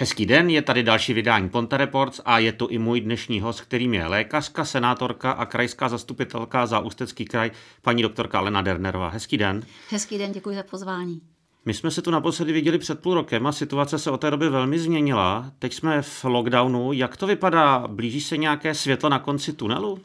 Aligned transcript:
Hezký 0.00 0.26
den, 0.26 0.50
je 0.50 0.62
tady 0.62 0.82
další 0.82 1.12
vydání 1.12 1.48
Ponte 1.48 1.76
Reports 1.76 2.20
a 2.24 2.38
je 2.38 2.52
tu 2.52 2.66
i 2.66 2.78
můj 2.78 3.00
dnešní 3.00 3.40
host, 3.40 3.60
kterým 3.60 3.94
je 3.94 4.06
lékařka, 4.06 4.64
senátorka 4.64 5.30
a 5.30 5.46
krajská 5.46 5.88
zastupitelka 5.88 6.66
za 6.66 6.80
Ústecký 6.80 7.24
kraj, 7.24 7.50
paní 7.82 8.02
doktorka 8.02 8.38
Alena 8.38 8.62
Dernerová. 8.62 9.08
Hezký 9.08 9.36
den. 9.36 9.62
Hezký 9.90 10.18
den, 10.18 10.32
děkuji 10.32 10.56
za 10.56 10.62
pozvání. 10.62 11.20
My 11.64 11.74
jsme 11.74 11.90
se 11.90 12.02
tu 12.02 12.10
naposledy 12.10 12.52
viděli 12.52 12.78
před 12.78 13.00
půl 13.00 13.14
rokem 13.14 13.46
a 13.46 13.52
situace 13.52 13.98
se 13.98 14.10
od 14.10 14.20
té 14.20 14.30
doby 14.30 14.48
velmi 14.48 14.78
změnila. 14.78 15.52
Teď 15.58 15.74
jsme 15.74 16.02
v 16.02 16.24
lockdownu. 16.24 16.92
Jak 16.92 17.16
to 17.16 17.26
vypadá? 17.26 17.84
Blíží 17.88 18.20
se 18.20 18.36
nějaké 18.36 18.74
světlo 18.74 19.08
na 19.08 19.18
konci 19.18 19.52
tunelu? 19.52 20.00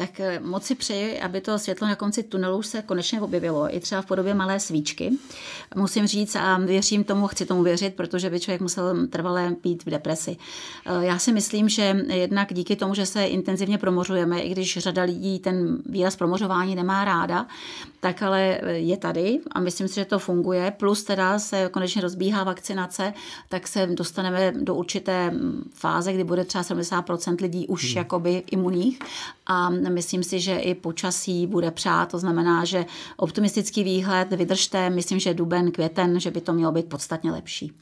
Tak 0.00 0.20
eh, 0.20 0.40
moc 0.40 0.64
si 0.64 0.74
přeji, 0.74 1.20
aby 1.20 1.40
to 1.40 1.58
světlo 1.58 1.88
na 1.88 1.94
konci 1.94 2.22
tunelu 2.22 2.58
už 2.58 2.66
se 2.66 2.82
konečně 2.82 3.20
objevilo, 3.20 3.76
i 3.76 3.80
třeba 3.80 4.02
v 4.02 4.06
podobě 4.06 4.34
malé 4.34 4.60
svíčky. 4.60 5.10
Musím 5.76 6.06
říct 6.06 6.36
a 6.36 6.58
věřím 6.58 7.04
tomu, 7.04 7.26
chci 7.26 7.46
tomu 7.46 7.62
věřit, 7.62 7.94
protože 7.94 8.30
by 8.30 8.40
člověk 8.40 8.60
musel 8.60 9.06
trvalé 9.06 9.56
být 9.62 9.84
v 9.86 9.90
depresi. 9.90 10.36
Eh, 10.86 11.04
já 11.06 11.18
si 11.18 11.32
myslím, 11.32 11.68
že 11.68 11.96
jednak 12.08 12.54
díky 12.54 12.76
tomu, 12.76 12.94
že 12.94 13.06
se 13.06 13.24
intenzivně 13.24 13.78
promořujeme, 13.78 14.40
i 14.40 14.50
když 14.50 14.78
řada 14.78 15.02
lidí 15.02 15.38
ten 15.38 15.78
výraz 15.86 16.16
promořování 16.16 16.74
nemá 16.74 17.04
ráda, 17.04 17.46
tak 18.00 18.22
ale 18.22 18.60
je 18.64 18.96
tady 18.96 19.40
a 19.52 19.60
myslím 19.60 19.88
si, 19.88 19.94
že 19.94 20.04
to 20.04 20.18
funguje. 20.18 20.70
Plus 20.70 21.04
teda 21.04 21.38
se 21.38 21.68
konečně 21.72 22.02
rozbíhá 22.02 22.44
vakcinace, 22.44 23.14
tak 23.48 23.68
se 23.68 23.86
dostaneme 23.86 24.52
do 24.52 24.74
určité 24.74 25.34
fáze, 25.74 26.12
kdy 26.12 26.24
bude 26.24 26.44
třeba 26.44 26.64
70% 26.64 27.36
lidí 27.42 27.66
už 27.66 27.84
hmm. 27.84 27.98
jakoby 27.98 28.42
imunních 28.50 28.98
a 29.50 29.70
myslím 29.70 30.22
si, 30.22 30.40
že 30.40 30.56
i 30.56 30.74
počasí 30.74 31.46
bude 31.46 31.70
přát, 31.70 32.10
to 32.10 32.18
znamená, 32.18 32.64
že 32.64 32.86
optimistický 33.16 33.84
výhled, 33.84 34.32
vydržte, 34.32 34.90
myslím, 34.90 35.18
že 35.18 35.34
duben, 35.34 35.72
květen, 35.72 36.20
že 36.20 36.30
by 36.30 36.40
to 36.40 36.52
mělo 36.52 36.72
být 36.72 36.86
podstatně 36.86 37.32
lepší. 37.32 37.72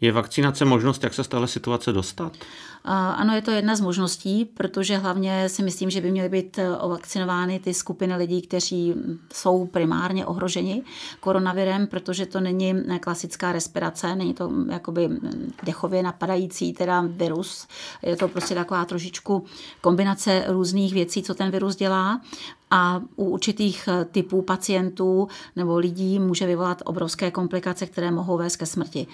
Je 0.00 0.12
vakcinace 0.12 0.64
možnost, 0.64 1.04
jak 1.04 1.14
se 1.14 1.24
z 1.24 1.28
téhle 1.28 1.48
situace 1.48 1.92
dostat? 1.92 2.32
Ano, 2.86 3.34
je 3.34 3.42
to 3.42 3.50
jedna 3.50 3.76
z 3.76 3.80
možností, 3.80 4.44
protože 4.44 4.96
hlavně 4.96 5.48
si 5.48 5.62
myslím, 5.62 5.90
že 5.90 6.00
by 6.00 6.10
měly 6.10 6.28
být 6.28 6.58
eh, 6.58 6.76
ovakcinovány 6.76 7.58
ty 7.58 7.74
skupiny 7.74 8.16
lidí, 8.16 8.42
kteří 8.42 8.94
jsou 9.32 9.66
primárně 9.66 10.26
ohroženi 10.26 10.82
koronavirem, 11.20 11.86
protože 11.86 12.26
to 12.26 12.40
není 12.40 12.74
eh, 12.88 12.98
klasická 12.98 13.52
respirace, 13.52 14.16
není 14.16 14.34
to 14.34 14.50
jakoby 14.70 15.08
dechově 15.62 16.02
napadající 16.02 16.72
teda 16.72 17.04
virus. 17.06 17.66
Je 18.02 18.16
to 18.16 18.28
prostě 18.28 18.54
taková 18.54 18.84
trošičku 18.84 19.44
kombinace 19.80 20.44
různých 20.48 20.94
věcí, 20.94 21.13
co 21.22 21.34
ten 21.34 21.50
virus 21.50 21.76
dělá 21.76 22.20
a 22.70 23.00
u 23.16 23.24
určitých 23.24 23.88
eh, 23.88 24.04
typů 24.04 24.42
pacientů 24.42 25.28
nebo 25.56 25.78
lidí 25.78 26.18
může 26.18 26.46
vyvolat 26.46 26.82
obrovské 26.84 27.30
komplikace, 27.30 27.86
které 27.86 28.10
mohou 28.10 28.38
vést 28.38 28.56
ke 28.56 28.66
smrti. 28.66 29.06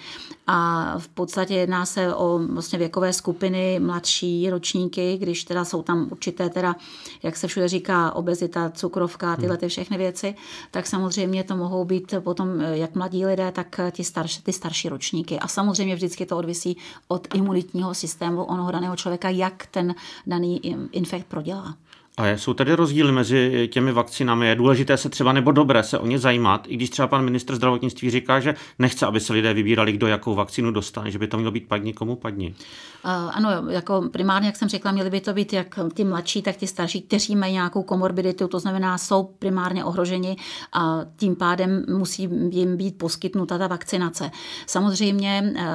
A 0.47 0.95
v 0.97 1.07
podstatě 1.07 1.53
jedná 1.53 1.85
se 1.85 2.15
o 2.15 2.39
vlastně 2.49 2.79
věkové 2.79 3.13
skupiny 3.13 3.79
mladší 3.79 4.49
ročníky, 4.49 5.17
když 5.17 5.43
teda 5.43 5.65
jsou 5.65 5.83
tam 5.83 6.07
určité 6.11 6.49
teda, 6.49 6.75
jak 7.23 7.37
se 7.37 7.47
všude 7.47 7.67
říká, 7.67 8.11
obezita, 8.15 8.69
cukrovka, 8.69 9.35
tyhle 9.35 9.57
ty 9.57 9.67
všechny 9.67 9.97
věci, 9.97 10.35
tak 10.71 10.87
samozřejmě 10.87 11.43
to 11.43 11.55
mohou 11.55 11.85
být 11.85 12.13
potom 12.19 12.61
eh, 12.61 12.77
jak 12.77 12.95
mladí 12.95 13.25
lidé, 13.25 13.51
tak 13.51 13.79
eh, 13.79 13.91
ty 13.91 14.03
starší, 14.03 14.41
ty 14.41 14.53
starší 14.53 14.89
ročníky. 14.89 15.39
A 15.39 15.47
samozřejmě 15.47 15.95
vždycky 15.95 16.25
to 16.25 16.37
odvisí 16.37 16.77
od 17.07 17.27
imunitního 17.35 17.93
systému 17.93 18.43
onoho 18.43 18.71
daného 18.71 18.95
člověka, 18.95 19.29
jak 19.29 19.65
ten 19.65 19.95
daný 20.27 20.61
infekt 20.91 21.25
prodělá. 21.27 21.75
A 22.17 22.27
jsou 22.27 22.53
tady 22.53 22.73
rozdíly 22.73 23.11
mezi 23.11 23.69
těmi 23.71 23.91
vakcínami? 23.91 24.47
Je 24.47 24.55
důležité 24.55 24.97
se 24.97 25.09
třeba 25.09 25.33
nebo 25.33 25.51
dobré 25.51 25.83
se 25.83 25.99
o 25.99 26.05
ně 26.05 26.19
zajímat, 26.19 26.65
i 26.67 26.75
když 26.75 26.89
třeba 26.89 27.07
pan 27.07 27.25
ministr 27.25 27.55
zdravotnictví 27.55 28.09
říká, 28.09 28.39
že 28.39 28.55
nechce, 28.79 29.05
aby 29.05 29.19
se 29.19 29.33
lidé 29.33 29.53
vybírali, 29.53 29.91
kdo 29.91 30.07
jakou 30.07 30.35
vakcínu 30.35 30.71
dostane, 30.71 31.11
že 31.11 31.19
by 31.19 31.27
to 31.27 31.37
mělo 31.37 31.51
být 31.51 31.67
padni 31.67 31.93
komu 31.93 32.15
padni. 32.15 32.55
Ano, 33.03 33.49
jako 33.69 34.03
primárně, 34.11 34.47
jak 34.47 34.55
jsem 34.55 34.69
řekla, 34.69 34.91
měly 34.91 35.09
by 35.09 35.21
to 35.21 35.33
být 35.33 35.53
jak 35.53 35.79
ty 35.93 36.03
mladší, 36.03 36.41
tak 36.41 36.55
ty 36.55 36.67
starší, 36.67 37.01
kteří 37.01 37.35
mají 37.35 37.53
nějakou 37.53 37.83
komorbiditu, 37.83 38.47
to 38.47 38.59
znamená, 38.59 38.97
jsou 38.97 39.23
primárně 39.23 39.83
ohroženi 39.83 40.35
a 40.73 40.99
tím 41.17 41.35
pádem 41.35 41.85
musí 41.89 42.29
jim 42.51 42.77
být 42.77 42.97
poskytnuta 42.97 43.57
ta 43.57 43.67
vakcinace. 43.67 44.31
Samozřejmě 44.67 45.53
eh, 45.55 45.69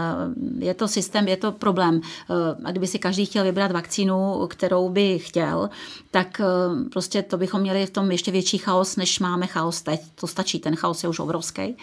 je 0.59 0.75
to 0.75 0.89
systém, 0.89 1.29
je 1.29 1.37
to 1.37 1.53
problém. 1.53 2.01
Eh, 2.31 2.35
a 2.65 2.71
kdyby 2.71 2.87
si 2.87 2.99
každý 2.99 3.27
chtěl 3.27 3.45
vybrat 3.45 3.73
vakcínu, 3.73 4.47
kterou 4.47 4.89
by 4.89 5.19
chtěl, 5.19 5.71
tak 6.11 6.26
eh, 6.41 6.45
prostě 6.93 7.23
to 7.23 7.37
bychom 7.37 7.61
měli 7.61 7.87
v 7.87 7.91
tom 7.91 8.11
ještě 8.11 8.31
větší 8.31 8.59
chaos, 8.59 8.97
než 8.97 9.19
máme 9.19 9.47
chaos 9.47 9.83
teď. 9.83 10.01
To 10.15 10.27
stačí, 10.27 10.59
ten 10.59 10.77
chaos 10.77 11.03
je 11.03 11.09
už 11.09 11.19
obrovský. 11.19 11.77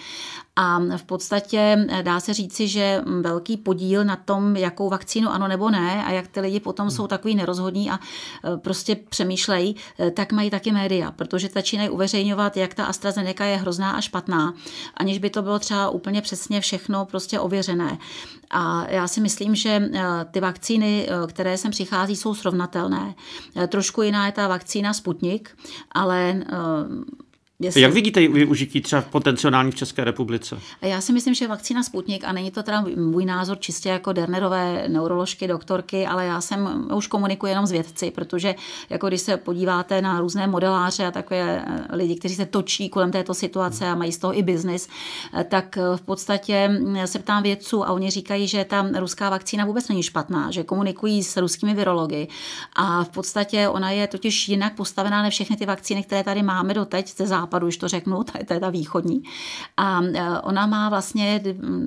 A 0.56 0.80
v 0.98 1.04
podstatě 1.04 1.88
dá 2.02 2.20
se 2.20 2.34
říci, 2.34 2.68
že 2.68 3.02
velký 3.22 3.58
podíl 3.58 4.04
na 4.04 4.16
tom, 4.16 4.56
jakou 4.56 4.90
vakcínu 4.90 5.30
ano 5.30 5.48
nebo 5.48 5.70
ne, 5.70 6.06
a 6.06 6.12
jak 6.12 6.28
ty 6.28 6.40
lidi 6.40 6.60
potom 6.60 6.92
jsou 6.92 7.08
takový 7.08 7.36
nerozhodní 7.36 7.92
a 7.92 7.96
e, 7.96 8.58
prostě 8.58 8.96
přemýšlejí, 8.96 9.76
e, 10.00 10.12
tak 10.12 10.32
mají 10.32 10.50
taky 10.50 10.72
média, 10.72 11.12
protože 11.12 11.50
začínají 11.54 11.90
uveřejňovat, 11.90 12.58
jak 12.58 12.74
ta 12.74 12.86
AstraZeneca 12.86 13.46
je 13.46 13.58
hrozná 13.58 13.92
a 13.92 14.02
špatná, 14.02 14.54
aniž 14.98 15.18
by 15.20 15.30
to 15.30 15.42
bylo 15.42 15.60
třeba 15.60 15.90
úplně 15.90 16.22
přesně 16.22 16.62
všechno 16.62 17.06
prostě 17.06 17.40
ověřené. 17.40 17.98
A 18.50 18.86
já 18.90 19.08
si 19.08 19.22
myslím, 19.22 19.56
že 19.56 19.90
ty 20.32 20.40
vakcíny, 20.40 21.08
které 21.28 21.58
sem 21.58 21.72
přichází, 21.72 22.16
jsou 22.16 22.36
srovnatelné. 22.36 23.16
Trošku 23.68 24.02
jiná 24.02 24.26
je 24.26 24.32
ta 24.32 24.48
vakcína 24.48 24.94
Sputnik, 24.94 25.58
ale 25.92 26.44
Jestli... 27.60 27.82
Jak 27.82 27.94
vidíte 27.94 28.28
využití 28.28 28.82
třeba 28.82 29.02
potenciální 29.02 29.72
v 29.72 29.76
České 29.76 30.04
republice? 30.04 30.60
Já 30.82 31.02
si 31.02 31.14
myslím, 31.14 31.34
že 31.34 31.48
vakcína 31.48 31.84
Sputnik, 31.84 32.24
a 32.24 32.32
není 32.32 32.52
to 32.52 32.64
teda 32.64 32.86
můj 32.96 33.26
názor 33.26 33.60
čistě 33.60 33.90
jako 33.90 34.14
Dernerové 34.14 34.86
neuroložky, 34.88 35.48
doktorky, 35.48 36.08
ale 36.08 36.26
já 36.26 36.42
jsem 36.42 36.88
už 36.96 37.08
komunikuji 37.08 37.52
jenom 37.52 37.66
s 37.66 37.72
vědci, 37.72 38.12
protože 38.12 38.56
jako 38.90 39.08
když 39.08 39.22
se 39.22 39.38
podíváte 39.38 40.02
na 40.02 40.20
různé 40.20 40.48
modeláře 40.48 41.06
a 41.06 41.12
takové 41.12 41.66
eh, 41.68 41.96
lidi, 41.96 42.16
kteří 42.16 42.36
se 42.36 42.46
točí 42.46 42.90
kolem 42.90 43.12
této 43.12 43.34
situace 43.34 43.88
a 43.88 43.96
mají 43.96 44.12
z 44.12 44.18
toho 44.18 44.38
i 44.38 44.44
biznis, 44.44 44.90
eh, 45.34 45.44
tak 45.44 45.78
eh, 45.78 45.82
v 45.98 46.02
podstatě 46.02 46.68
hm, 46.68 46.98
se 47.06 47.20
ptám 47.20 47.44
vědců 47.44 47.84
a 47.86 47.92
oni 47.92 48.10
říkají, 48.10 48.48
že 48.48 48.66
ta 48.66 48.88
ruská 49.00 49.30
vakcína 49.30 49.66
vůbec 49.66 49.88
není 49.88 50.04
špatná, 50.04 50.52
že 50.52 50.64
komunikují 50.64 51.24
s 51.24 51.38
ruskými 51.38 51.74
virology 51.74 52.28
a 52.76 53.04
v 53.04 53.10
podstatě 53.10 53.68
ona 53.68 53.92
je 53.92 54.08
totiž 54.08 54.50
jinak 54.50 54.76
postavená 54.76 55.22
než 55.22 55.34
všechny 55.34 55.56
ty 55.58 55.66
vakcíny, 55.66 56.04
které 56.04 56.24
tady 56.24 56.44
máme 56.44 56.74
doteď 56.74 57.18
ze 57.18 57.28
západu 57.28 57.43
západu, 57.44 57.68
už 57.68 57.78
to 57.78 57.88
řeknu, 57.88 58.24
to 58.48 58.54
je 58.54 58.60
ta 58.60 58.70
východní. 58.70 59.24
A 59.78 60.02
e, 60.02 60.40
ona 60.42 60.66
má 60.66 60.90
vlastně 60.90 61.42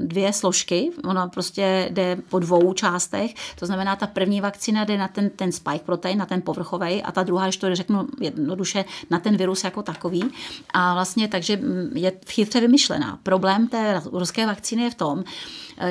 dvě 0.04 0.32
složky, 0.32 0.90
ona 1.04 1.28
prostě 1.28 1.88
jde 1.90 2.16
po 2.28 2.38
dvou 2.38 2.72
částech, 2.72 3.34
to 3.58 3.66
znamená, 3.66 3.96
ta 3.96 4.06
první 4.06 4.40
vakcína 4.40 4.84
jde 4.84 4.98
na 4.98 5.08
ten, 5.08 5.30
ten 5.30 5.52
spike 5.52 5.84
protein, 5.84 6.18
na 6.18 6.26
ten 6.26 6.42
povrchový, 6.42 7.02
a 7.02 7.12
ta 7.12 7.22
druhá, 7.22 7.44
když 7.44 7.56
to 7.56 7.74
řeknu 7.74 8.06
jednoduše, 8.20 8.84
na 9.10 9.18
ten 9.18 9.36
virus 9.36 9.64
jako 9.64 9.82
takový. 9.82 10.24
A 10.70 10.94
vlastně 10.94 11.28
takže 11.28 11.60
je 11.94 12.12
chytře 12.28 12.60
vymyšlená. 12.60 13.18
Problém 13.22 13.68
té 13.68 14.02
ruské 14.12 14.46
vakcíny 14.46 14.82
je 14.82 14.90
v 14.90 14.94
tom, 14.94 15.24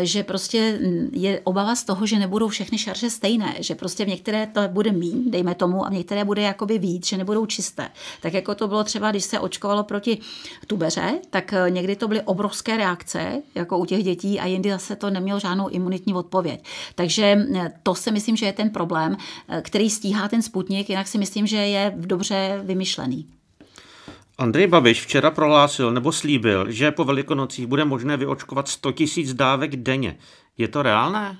že 0.01 0.23
prostě 0.23 0.79
je 1.11 1.41
obava 1.43 1.75
z 1.75 1.83
toho, 1.83 2.05
že 2.05 2.19
nebudou 2.19 2.47
všechny 2.47 2.77
šarže 2.77 3.09
stejné, 3.09 3.55
že 3.59 3.75
prostě 3.75 4.05
v 4.05 4.07
některé 4.07 4.47
to 4.47 4.61
bude 4.67 4.91
mín, 4.91 5.31
dejme 5.31 5.55
tomu, 5.55 5.85
a 5.85 5.89
v 5.89 5.93
některé 5.93 6.25
bude 6.25 6.41
jakoby 6.41 6.77
víc, 6.77 7.07
že 7.07 7.17
nebudou 7.17 7.45
čisté. 7.45 7.89
Tak 8.21 8.33
jako 8.33 8.55
to 8.55 8.67
bylo 8.67 8.83
třeba, 8.83 9.11
když 9.11 9.23
se 9.23 9.39
očko 9.39 9.65
očkovalo 9.65 9.83
proti 9.83 10.17
tubeře, 10.67 11.19
tak 11.29 11.53
eh, 11.53 11.69
někdy 11.69 11.95
to 11.95 12.07
byly 12.07 12.21
obrovské 12.21 12.77
reakce, 12.77 13.41
jako 13.55 13.77
u 13.77 13.85
těch 13.85 14.03
dětí, 14.03 14.39
a 14.39 14.45
jindy 14.45 14.69
zase 14.69 14.95
to 14.95 15.09
nemělo 15.09 15.39
žádnou 15.39 15.67
imunitní 15.67 16.13
odpověď. 16.13 16.63
Takže 16.95 17.47
eh, 17.55 17.71
to 17.83 17.95
si 17.95 18.11
myslím, 18.11 18.35
že 18.35 18.45
je 18.45 18.53
ten 18.53 18.69
problém, 18.69 19.17
eh, 19.47 19.61
který 19.61 19.89
stíhá 19.89 20.27
ten 20.27 20.41
sputnik, 20.41 20.89
jinak 20.89 21.07
si 21.07 21.17
myslím, 21.17 21.47
že 21.47 21.57
je 21.57 21.93
dobře 21.95 22.61
vymyšlený. 22.63 23.25
Andrej 24.37 24.67
Babiš 24.67 25.01
včera 25.01 25.31
prohlásil 25.31 25.91
nebo 25.91 26.11
slíbil, 26.11 26.71
že 26.71 26.91
po 26.91 27.03
velikonocích 27.03 27.67
bude 27.67 27.85
možné 27.85 28.17
vyočkovat 28.17 28.67
100 28.67 28.89
000 29.17 29.33
dávek 29.33 29.75
denně. 29.75 30.17
Je 30.57 30.67
to 30.67 30.81
reálné? 30.81 31.37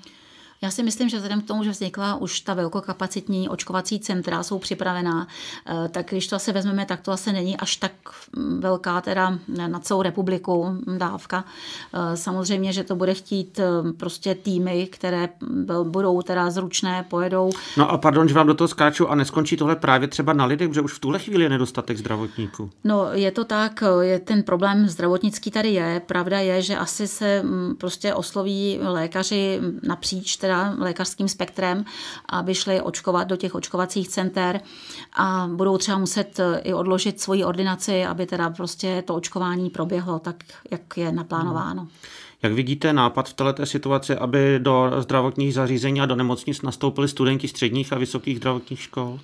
Já 0.62 0.70
si 0.70 0.82
myslím, 0.82 1.08
že 1.08 1.16
vzhledem 1.16 1.40
k 1.40 1.46
tomu, 1.46 1.64
že 1.64 1.70
vznikla 1.70 2.14
už 2.14 2.40
ta 2.40 2.54
velkokapacitní 2.54 3.48
očkovací 3.48 4.00
centra, 4.00 4.42
jsou 4.42 4.58
připravená, 4.58 5.26
eh, 5.66 5.88
tak 5.88 6.10
když 6.10 6.26
to 6.26 6.36
asi 6.36 6.52
vezmeme, 6.52 6.86
tak 6.86 7.00
to 7.00 7.12
asi 7.12 7.32
není 7.32 7.56
až 7.56 7.76
tak 7.76 7.92
mm, 8.36 8.60
velká 8.60 9.00
teda 9.00 9.38
na 9.66 9.78
celou 9.78 10.02
republiku 10.02 10.76
dávka. 10.98 11.44
Eh, 11.94 12.16
samozřejmě, 12.16 12.72
že 12.72 12.84
to 12.84 12.96
bude 12.96 13.14
chtít 13.14 13.58
eh, 13.58 13.92
prostě 13.92 14.34
týmy, 14.34 14.88
které 14.92 15.28
budou 15.82 16.22
teda 16.22 16.50
zručné, 16.50 17.04
pojedou. 17.08 17.50
No 17.76 17.90
a 17.90 17.98
pardon, 17.98 18.28
že 18.28 18.34
vám 18.34 18.46
do 18.46 18.54
toho 18.54 18.68
skáču 18.68 19.08
a 19.08 19.14
neskončí 19.14 19.56
tohle 19.56 19.76
právě 19.76 20.08
třeba 20.08 20.32
na 20.32 20.44
lidech, 20.44 20.68
protože 20.68 20.80
už 20.80 20.92
v 20.92 20.98
tuhle 20.98 21.18
chvíli 21.18 21.42
je 21.42 21.48
nedostatek 21.48 21.98
zdravotníků. 21.98 22.70
No 22.84 23.08
je 23.12 23.30
to 23.30 23.44
tak, 23.44 23.82
je 24.00 24.18
ten 24.18 24.42
problém 24.42 24.88
zdravotnický 24.88 25.50
tady 25.50 25.68
je. 25.68 26.02
Pravda 26.06 26.40
je, 26.40 26.62
že 26.62 26.76
asi 26.76 27.08
se 27.08 27.42
mm, 27.42 27.74
prostě 27.78 28.14
osloví 28.14 28.78
lékaři 28.82 29.60
napříč 29.82 30.36
teda 30.36 30.55
lékařským 30.78 31.28
spektrem, 31.28 31.84
aby 32.28 32.54
šli 32.54 32.80
očkovat 32.80 33.28
do 33.28 33.36
těch 33.36 33.54
očkovacích 33.54 34.08
center 34.08 34.60
a 35.16 35.48
budou 35.52 35.78
třeba 35.78 35.98
muset 35.98 36.40
eh, 36.40 36.58
i 36.58 36.74
odložit 36.74 37.20
svoji 37.20 37.44
ordinaci, 37.44 38.04
aby 38.04 38.26
teda 38.26 38.50
prostě 38.50 39.02
to 39.06 39.14
očkování 39.14 39.70
proběhlo 39.70 40.18
tak, 40.18 40.36
jak 40.70 40.96
je 40.96 41.12
naplánováno. 41.12 41.88
Jak 42.42 42.52
vidíte 42.52 42.92
nápad 42.92 43.28
v 43.28 43.32
této 43.32 43.66
situaci, 43.66 44.16
aby 44.16 44.58
do 44.62 44.92
zdravotních 44.98 45.54
zařízení 45.54 46.00
a 46.00 46.06
do 46.06 46.16
nemocnic 46.16 46.62
nastoupili 46.62 47.08
studenti 47.08 47.48
středních 47.48 47.92
a 47.92 47.98
vysokých 47.98 48.36
zdravotních 48.36 48.80
škol? 48.80 49.18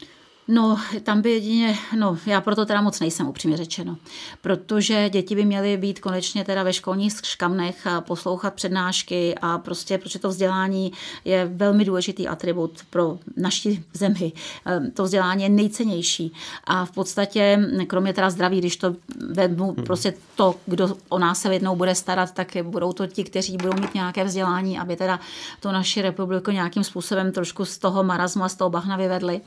No, 0.48 0.78
tam 1.02 1.22
by 1.22 1.30
jedině, 1.30 1.78
no, 1.98 2.18
já 2.26 2.40
proto 2.40 2.66
teda 2.66 2.80
moc 2.80 3.00
nejsem, 3.00 3.28
upřímně 3.28 3.56
řečeno. 3.56 3.96
Protože 4.40 5.10
děti 5.10 5.34
by 5.34 5.44
měly 5.44 5.76
být 5.76 6.00
konečně 6.00 6.44
teda 6.44 6.62
ve 6.62 6.72
školních 6.72 7.12
škamnech 7.22 7.86
a 7.86 8.00
poslouchat 8.00 8.54
přednášky 8.54 9.34
a 9.42 9.58
prostě, 9.58 9.98
protože 9.98 10.18
to 10.18 10.28
vzdělání 10.28 10.92
je 11.24 11.50
velmi 11.54 11.84
důležitý 11.84 12.28
atribut 12.28 12.80
pro 12.90 13.18
naši 13.36 13.84
zemi. 13.92 14.32
Ehm, 14.64 14.90
to 14.90 15.02
vzdělání 15.04 15.42
je 15.42 15.48
nejcennější 15.48 16.32
a 16.64 16.84
v 16.84 16.90
podstatě, 16.90 17.68
kromě 17.86 18.12
teda 18.12 18.30
zdraví, 18.30 18.58
když 18.58 18.76
to 18.76 18.94
vezmu, 19.30 19.72
hmm. 19.72 19.84
prostě 19.84 20.14
to, 20.36 20.54
kdo 20.66 20.96
o 21.08 21.18
nás 21.18 21.40
se 21.40 21.52
jednou 21.52 21.76
bude 21.76 21.94
starat, 21.94 22.32
tak 22.32 22.56
budou 22.62 22.92
to 22.92 23.06
ti, 23.06 23.24
kteří 23.24 23.56
budou 23.56 23.80
mít 23.80 23.94
nějaké 23.94 24.24
vzdělání, 24.24 24.78
aby 24.78 24.96
teda 24.96 25.20
to 25.60 25.72
naši 25.72 26.02
republiku 26.02 26.50
nějakým 26.50 26.84
způsobem 26.84 27.32
trošku 27.32 27.64
z 27.64 27.78
toho 27.78 28.04
marazmu 28.04 28.44
a 28.44 28.48
z 28.48 28.54
toho 28.54 28.70
bahna 28.70 28.96
vyvedli. 28.96 29.40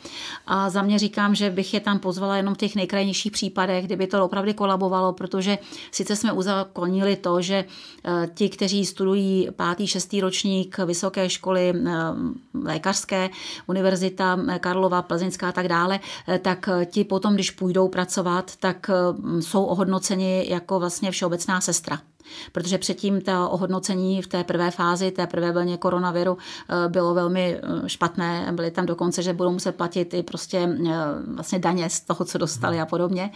A 0.48 0.70
za 0.70 0.85
mě 0.86 1.00
říkám, 1.00 1.36
že 1.36 1.50
bych 1.50 1.74
je 1.74 1.80
tam 1.80 2.00
pozvala 2.00 2.38
jenom 2.38 2.54
v 2.54 2.58
těch 2.58 2.76
nejkrajnějších 2.76 3.32
případech, 3.32 3.86
kdyby 3.86 4.08
to 4.08 4.26
opravdu 4.26 4.54
kolabovalo, 4.54 5.14
protože 5.14 5.58
sice 5.92 6.16
jsme 6.16 6.34
uzakonili 6.34 7.16
to, 7.16 7.42
že 7.42 7.66
eh, 8.06 8.30
ti, 8.34 8.50
kteří 8.50 8.86
studují 8.86 9.48
pátý, 9.56 9.88
šestý 9.88 10.22
ročník 10.22 10.78
vysoké 10.78 11.30
školy 11.30 11.74
eh, 11.76 11.92
lékařské, 12.64 13.30
univerzita 13.68 14.40
eh, 14.48 14.60
Karlova, 14.60 15.02
Plzeňská 15.02 15.50
a 15.50 15.52
tak 15.52 15.68
dále, 15.68 16.00
tak 16.42 16.70
ti 16.86 17.04
potom, 17.04 17.34
když 17.34 17.52
půjdou 17.52 17.88
pracovat, 17.88 18.56
tak 18.56 18.90
jsou 19.40 19.64
ohodnoceni 19.64 20.46
jako 20.50 20.80
vlastně 20.80 21.12
všeobecná 21.12 21.62
sestra 21.62 22.00
protože 22.52 22.78
předtím 22.78 23.22
ta 23.22 23.48
ohodnocení 23.48 24.22
v 24.22 24.28
té 24.28 24.44
prvé 24.44 24.72
fázi, 24.72 25.12
té 25.12 25.28
prvé 25.28 25.52
vlně 25.52 25.78
koronaviru 25.78 26.38
eh, 26.38 26.90
bylo 26.90 27.14
velmi 27.14 27.58
eh, 27.58 27.90
špatné. 27.90 28.52
Byly 28.52 28.72
tam 28.72 28.86
dokonce, 28.86 29.24
že 29.24 29.34
budou 29.34 29.52
muset 29.52 29.72
platit 29.72 30.14
i 30.14 30.24
prostě 30.24 30.58
eh, 30.58 30.92
vlastně 31.36 31.60
daně 31.60 31.90
z 31.90 32.00
toho, 32.00 32.26
co 32.26 32.38
dostali 32.38 32.80
a 32.80 32.86
podobně. 32.86 33.32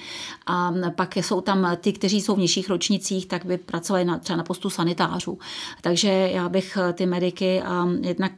A 0.47 0.71
pak 0.95 1.17
jsou 1.17 1.41
tam 1.41 1.77
ty, 1.81 1.93
kteří 1.93 2.21
jsou 2.21 2.35
v 2.35 2.39
nižších 2.39 2.69
ročnicích, 2.69 3.25
tak 3.25 3.45
by 3.45 3.57
pracovali 3.57 4.05
na, 4.05 4.17
třeba 4.17 4.37
na 4.37 4.43
postu 4.43 4.69
sanitářů. 4.69 5.37
Takže 5.81 6.09
já 6.09 6.49
bych 6.49 6.77
ty 6.93 7.05
mediky 7.05 7.61
a 7.61 7.87
jednak 8.01 8.31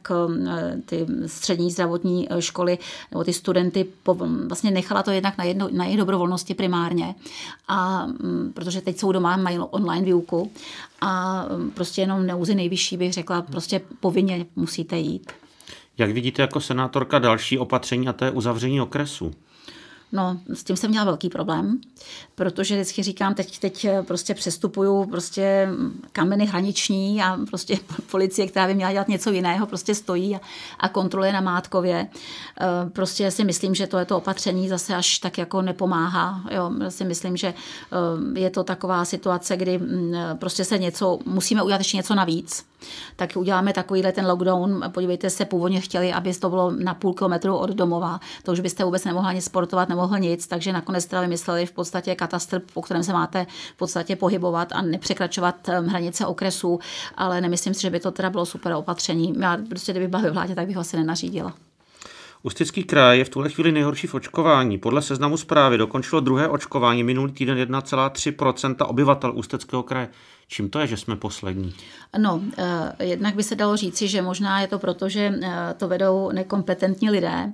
ty 0.86 1.06
střední 1.26 1.70
zdravotní 1.70 2.28
školy 2.38 2.78
nebo 3.10 3.24
ty 3.24 3.32
studenty 3.32 3.86
vlastně 4.46 4.70
nechala 4.70 5.02
to 5.02 5.10
jednak 5.10 5.38
na, 5.38 5.44
jedno, 5.44 5.68
na 5.72 5.84
jejich 5.84 5.98
dobrovolnosti 5.98 6.54
primárně. 6.54 7.14
A 7.68 8.06
mm, 8.06 8.52
protože 8.54 8.80
teď 8.80 8.98
jsou 8.98 9.12
doma, 9.12 9.36
mají 9.36 9.58
online 9.58 10.04
výuku, 10.04 10.41
a 11.00 11.44
um, 11.44 11.70
prostě 11.70 12.00
jenom 12.00 12.26
neuzy 12.26 12.54
nejvyšší 12.54 12.96
bych 12.96 13.12
řekla, 13.12 13.42
prostě 13.42 13.80
povinně 14.00 14.46
musíte 14.56 14.98
jít. 14.98 15.32
Jak 15.98 16.10
vidíte 16.10 16.42
jako 16.42 16.60
senátorka 16.60 17.18
další 17.18 17.58
opatření 17.58 18.08
a 18.08 18.12
to 18.12 18.24
je 18.24 18.30
uzavření 18.30 18.80
okresu? 18.80 19.32
No, 20.12 20.40
s 20.54 20.64
tím 20.64 20.76
jsem 20.76 20.90
měla 20.90 21.04
velký 21.04 21.28
problém, 21.28 21.80
protože 22.34 22.74
vždycky 22.74 23.02
říkám, 23.02 23.34
teď, 23.34 23.58
teď 23.58 23.86
prostě 24.06 24.34
přestupuju 24.34 25.04
prostě 25.04 25.68
kameny 26.12 26.46
hraniční 26.46 27.22
a 27.22 27.38
prostě 27.50 27.78
policie, 28.10 28.46
která 28.46 28.66
by 28.66 28.74
měla 28.74 28.92
dělat 28.92 29.08
něco 29.08 29.30
jiného, 29.30 29.66
prostě 29.66 29.94
stojí 29.94 30.36
a, 30.36 30.40
a 30.78 30.88
kontroluje 30.88 31.32
na 31.32 31.40
Mátkově. 31.40 31.96
E, 31.96 32.08
prostě 32.90 33.30
si 33.30 33.44
myslím, 33.44 33.74
že 33.74 33.86
to 33.86 33.98
je 33.98 34.04
to 34.04 34.16
opatření 34.16 34.68
zase 34.68 34.94
až 34.94 35.18
tak 35.18 35.38
jako 35.38 35.62
nepomáhá. 35.62 36.44
Jo, 36.50 36.70
já 36.82 36.90
si 36.90 37.04
myslím, 37.04 37.36
že 37.36 37.46
e, 37.46 38.40
je 38.40 38.50
to 38.50 38.64
taková 38.64 39.04
situace, 39.04 39.56
kdy 39.56 39.80
prostě 40.34 40.64
se 40.64 40.78
něco, 40.78 41.18
musíme 41.26 41.62
udělat 41.62 41.80
ještě 41.80 41.96
něco 41.96 42.14
navíc 42.14 42.72
tak 43.16 43.36
uděláme 43.36 43.72
takovýhle 43.72 44.12
ten 44.12 44.26
lockdown. 44.26 44.84
Podívejte 44.88 45.30
se, 45.30 45.44
původně 45.44 45.80
chtěli, 45.80 46.12
aby 46.12 46.34
to 46.34 46.50
bylo 46.50 46.70
na 46.70 46.94
půl 46.94 47.14
kilometru 47.14 47.56
od 47.56 47.70
domova. 47.70 48.20
To 48.42 48.52
už 48.52 48.60
byste 48.60 48.84
vůbec 48.84 49.04
nemohla 49.04 49.28
ani 49.28 49.42
sportovat, 49.42 49.88
nemohl 50.02 50.18
nic, 50.18 50.46
takže 50.46 50.72
nakonec 50.72 51.06
teda 51.06 51.22
vymysleli 51.22 51.66
v 51.66 51.72
podstatě 51.72 52.14
katastr, 52.14 52.60
po 52.74 52.82
kterém 52.82 53.02
se 53.02 53.12
máte 53.12 53.46
v 53.74 53.76
podstatě 53.76 54.16
pohybovat 54.16 54.68
a 54.72 54.82
nepřekračovat 54.82 55.68
ehm, 55.68 55.86
hranice 55.86 56.26
okresů, 56.26 56.80
ale 57.14 57.40
nemyslím 57.40 57.74
si, 57.74 57.82
že 57.82 57.90
by 57.90 58.00
to 58.00 58.10
teda 58.10 58.30
bylo 58.30 58.46
super 58.46 58.72
opatření. 58.72 59.34
Já 59.40 59.58
prostě, 59.68 59.92
kdyby 59.92 60.08
byla 60.08 60.22
vládě, 60.32 60.54
tak 60.54 60.66
bych 60.66 60.76
ho 60.76 60.80
asi 60.80 60.96
nenařídila. 60.96 61.54
Ústecký 62.42 62.84
kraj 62.84 63.18
je 63.18 63.24
v 63.24 63.28
tuhle 63.28 63.48
chvíli 63.48 63.72
nejhorší 63.72 64.06
v 64.06 64.14
očkování. 64.14 64.78
Podle 64.78 65.02
seznamu 65.02 65.36
zprávy 65.36 65.78
dokončilo 65.78 66.20
druhé 66.20 66.48
očkování 66.48 67.04
minulý 67.04 67.32
týden 67.32 67.58
1,3% 67.58 68.76
obyvatel 68.88 69.32
Ústeckého 69.34 69.82
kraje. 69.82 70.08
Čím 70.52 70.70
to 70.70 70.78
je, 70.78 70.86
že 70.86 70.96
jsme 70.96 71.16
poslední? 71.16 71.74
No, 72.18 72.40
eh, 72.58 73.04
jednak 73.04 73.34
by 73.34 73.42
se 73.42 73.54
dalo 73.54 73.76
říci, 73.76 74.08
že 74.08 74.22
možná 74.22 74.60
je 74.60 74.66
to 74.66 74.78
proto, 74.78 75.08
že 75.08 75.34
eh, 75.42 75.74
to 75.76 75.88
vedou 75.88 76.30
nekompetentní 76.32 77.10
lidé, 77.10 77.52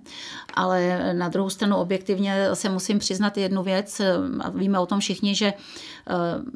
ale 0.54 1.12
na 1.14 1.28
druhou 1.28 1.50
stranu 1.50 1.76
objektivně 1.76 2.48
se 2.54 2.68
musím 2.68 2.98
přiznat 2.98 3.36
jednu 3.36 3.62
věc, 3.62 4.00
eh, 4.00 4.14
a 4.40 4.50
víme 4.50 4.78
o 4.78 4.86
tom 4.86 5.00
všichni, 5.00 5.34
že 5.34 5.52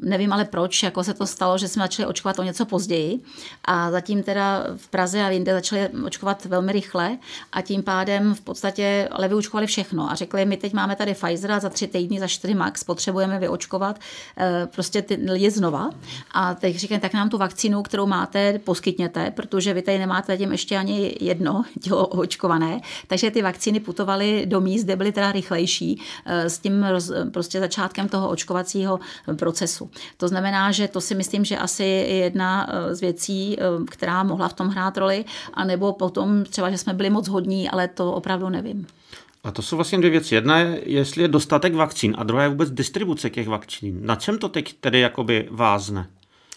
nevím 0.01 0.33
ale 0.33 0.45
proč, 0.45 0.83
jako 0.83 1.03
se 1.03 1.13
to 1.13 1.27
stalo, 1.27 1.57
že 1.57 1.67
jsme 1.67 1.83
začali 1.83 2.07
očkovat 2.07 2.39
o 2.39 2.43
něco 2.43 2.65
později 2.65 3.19
a 3.65 3.91
zatím 3.91 4.23
teda 4.23 4.65
v 4.77 4.87
Praze 4.87 5.21
a 5.21 5.29
jinde 5.29 5.53
začali 5.53 5.89
očkovat 6.05 6.45
velmi 6.45 6.71
rychle 6.71 7.17
a 7.51 7.61
tím 7.61 7.83
pádem 7.83 8.35
v 8.35 8.41
podstatě 8.41 9.09
ale 9.11 9.27
vyučkovali 9.27 9.67
všechno 9.67 10.11
a 10.11 10.15
řekli, 10.15 10.45
my 10.45 10.57
teď 10.57 10.73
máme 10.73 10.95
tady 10.95 11.13
Pfizer 11.13 11.51
a 11.51 11.59
za 11.59 11.69
tři 11.69 11.87
týdny, 11.87 12.19
za 12.19 12.27
čtyři 12.27 12.55
max 12.55 12.83
potřebujeme 12.83 13.39
vyočkovat 13.39 13.99
prostě 14.73 15.01
ty 15.01 15.15
lidi 15.15 15.51
znova 15.51 15.89
a 16.33 16.55
teď 16.55 16.75
říkám, 16.75 16.99
tak 16.99 17.13
nám 17.13 17.29
tu 17.29 17.37
vakcínu, 17.37 17.83
kterou 17.83 18.05
máte, 18.05 18.59
poskytněte, 18.59 19.31
protože 19.31 19.73
vy 19.73 19.81
tady 19.81 19.99
nemáte 19.99 20.33
zatím 20.33 20.51
ještě 20.51 20.77
ani 20.77 21.15
jedno 21.21 21.63
tělo 21.81 22.07
očkované. 22.07 22.81
Takže 23.07 23.31
ty 23.31 23.41
vakcíny 23.41 23.79
putovaly 23.79 24.45
do 24.45 24.61
míst, 24.61 24.83
kde 24.83 24.95
byly 24.95 25.11
teda 25.11 25.31
rychlejší 25.31 26.01
eh, 26.25 26.49
s 26.49 26.59
tím 26.59 26.83
roz, 26.83 27.11
prostě 27.31 27.59
začátkem 27.59 28.07
toho 28.07 28.29
očkovacího 28.29 28.99
procesu. 29.35 29.89
To 30.17 30.27
znamená, 30.27 30.71
že 30.71 30.87
to 30.87 31.01
si 31.01 31.15
myslím, 31.15 31.45
že 31.45 31.57
asi 31.57 31.83
je 31.83 32.15
jedna 32.15 32.67
eh, 32.69 32.95
z 32.95 33.01
věcí, 33.01 33.57
eh, 33.59 33.63
která 33.89 34.23
mohla 34.23 34.47
v 34.47 34.53
tom 34.53 34.67
hrát 34.67 34.97
roli, 34.97 35.25
anebo 35.53 35.93
potom 35.93 36.43
třeba, 36.43 36.69
že 36.69 36.77
jsme 36.77 36.93
byli 36.93 37.09
moc 37.09 37.27
hodní, 37.27 37.69
ale 37.69 37.87
to 37.87 38.13
opravdu 38.13 38.49
nevím. 38.49 38.87
A 39.43 39.51
to 39.51 39.61
jsou 39.61 39.75
vlastně 39.75 39.97
dvě 39.97 40.09
věci. 40.09 40.35
Jedna 40.35 40.59
je, 40.59 40.81
jestli 40.85 41.21
je 41.21 41.27
dostatek 41.27 41.73
vakcín 41.73 42.15
a 42.17 42.23
druhá 42.23 42.43
je 42.43 42.49
vůbec 42.49 42.71
distribuce 42.71 43.29
těch 43.29 43.47
vakcín. 43.47 43.99
Na 44.01 44.15
čem 44.15 44.37
to 44.37 44.49
teď 44.49 44.73
tedy 44.79 44.99
jakoby 44.99 45.47
vázne? 45.51 46.07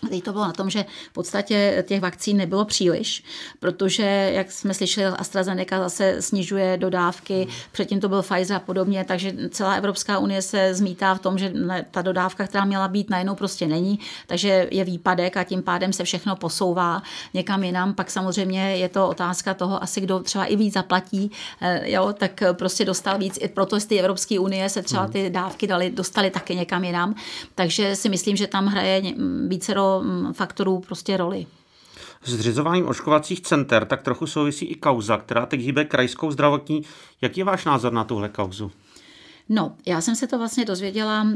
Teď 0.09 0.25
to 0.25 0.33
bylo 0.33 0.45
na 0.45 0.53
tom, 0.53 0.71
že 0.71 0.85
v 1.11 1.13
podstatě 1.13 1.85
těch 1.89 2.01
vakcín 2.01 2.37
nebylo 2.37 2.65
příliš, 2.65 3.25
protože, 3.61 4.31
jak 4.35 4.53
jsme 4.53 4.75
slyšeli, 4.75 5.07
AstraZeneca 5.07 5.79
zase 5.79 6.23
snižuje 6.23 6.77
dodávky, 6.77 7.49
předtím 7.73 8.01
to 8.01 8.09
byl 8.09 8.23
Pfizer 8.23 8.57
a 8.57 8.61
podobně, 8.61 9.05
takže 9.05 9.33
celá 9.51 9.75
Evropská 9.75 10.19
unie 10.19 10.43
se 10.43 10.75
zmítá 10.75 11.15
v 11.15 11.19
tom, 11.19 11.39
že 11.39 11.53
ta 11.91 12.03
dodávka, 12.03 12.47
která 12.47 12.65
měla 12.65 12.89
být, 12.89 13.11
najednou 13.11 13.35
prostě 13.35 13.67
není, 13.67 13.99
takže 14.27 14.69
je 14.71 14.85
výpadek 14.85 15.37
a 15.37 15.45
tím 15.45 15.63
pádem 15.63 15.93
se 15.93 16.05
všechno 16.05 16.37
posouvá 16.37 17.03
někam 17.35 17.65
jinam. 17.65 17.95
Pak 17.95 18.11
samozřejmě 18.11 18.77
je 18.77 18.89
to 18.89 19.09
otázka 19.09 19.55
toho, 19.55 19.83
asi 19.83 20.01
kdo 20.01 20.21
třeba 20.21 20.45
i 20.45 20.57
víc 20.57 20.75
zaplatí, 20.75 21.31
eh, 21.61 21.91
jo, 21.91 22.13
tak 22.13 22.43
prostě 22.53 22.85
dostal 22.85 23.19
víc. 23.19 23.39
I 23.41 23.49
proto 23.49 23.81
z 23.81 23.85
té 23.85 23.95
Evropské 23.95 24.39
unie 24.39 24.69
se 24.69 24.83
třeba 24.83 25.07
ty 25.07 25.31
dávky 25.31 25.67
dali, 25.67 25.91
dostali 25.91 26.31
taky 26.31 26.57
někam 26.57 26.85
jinam. 26.85 27.15
Takže 27.55 27.97
si 27.97 28.09
myslím, 28.09 28.37
že 28.37 28.47
tam 28.47 28.67
hraje 28.67 29.03
více 29.49 29.75
Mm, 30.03 30.33
faktorů 30.33 30.81
prostě 30.81 31.17
roli. 31.17 31.47
S 32.25 32.31
zřizováním 32.31 32.89
očkovacích 32.89 33.41
center 33.41 33.85
tak 33.85 34.03
trochu 34.03 34.27
souvisí 34.27 34.67
i 34.67 34.75
kauza, 34.75 35.17
která 35.17 35.47
teď 35.47 35.61
hýbe 35.61 35.85
krajskou 35.85 36.31
zdravotní. 36.31 36.83
Jaký 37.21 37.41
je 37.41 37.45
váš 37.45 37.65
názor 37.65 37.93
na 37.93 38.05
tuhle 38.05 38.29
kauzu? 38.29 38.73
No, 39.49 39.77
já 39.87 40.01
jsem 40.01 40.17
se 40.17 40.27
to 40.27 40.39
vlastně 40.39 40.65
dozvěděla 40.65 41.23
uh, 41.23 41.31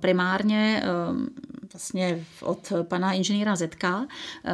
primárně 0.00 0.82
uh, 1.10 1.26
vlastně 1.72 2.24
od 2.42 2.72
pana 2.82 3.12
inženýra 3.12 3.56
Zetka, 3.56 3.98
uh, 3.98 4.06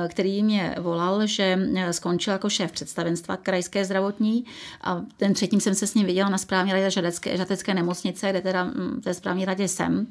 který 0.09 0.43
mě 0.43 0.75
volal, 0.81 1.26
že 1.26 1.59
skončil 1.90 2.33
jako 2.33 2.50
šéf 2.50 2.73
představenstva 2.73 3.37
krajské 3.37 3.85
zdravotní 3.85 4.45
a 4.81 5.02
ten 5.17 5.35
třetím 5.35 5.61
jsem 5.61 5.75
se 5.75 5.87
s 5.87 5.95
ním 5.95 6.07
viděla 6.07 6.28
na 6.28 6.38
správní 6.38 6.73
radě 6.73 6.90
žatecké, 6.90 7.37
žatecké 7.37 7.75
nemocnice, 7.75 8.31
kde 8.31 8.40
teda 8.40 8.64
mm, 8.64 8.97
v 9.00 9.05
té 9.05 9.14
správní 9.14 9.45
radě 9.45 9.69
jsem. 9.69 10.07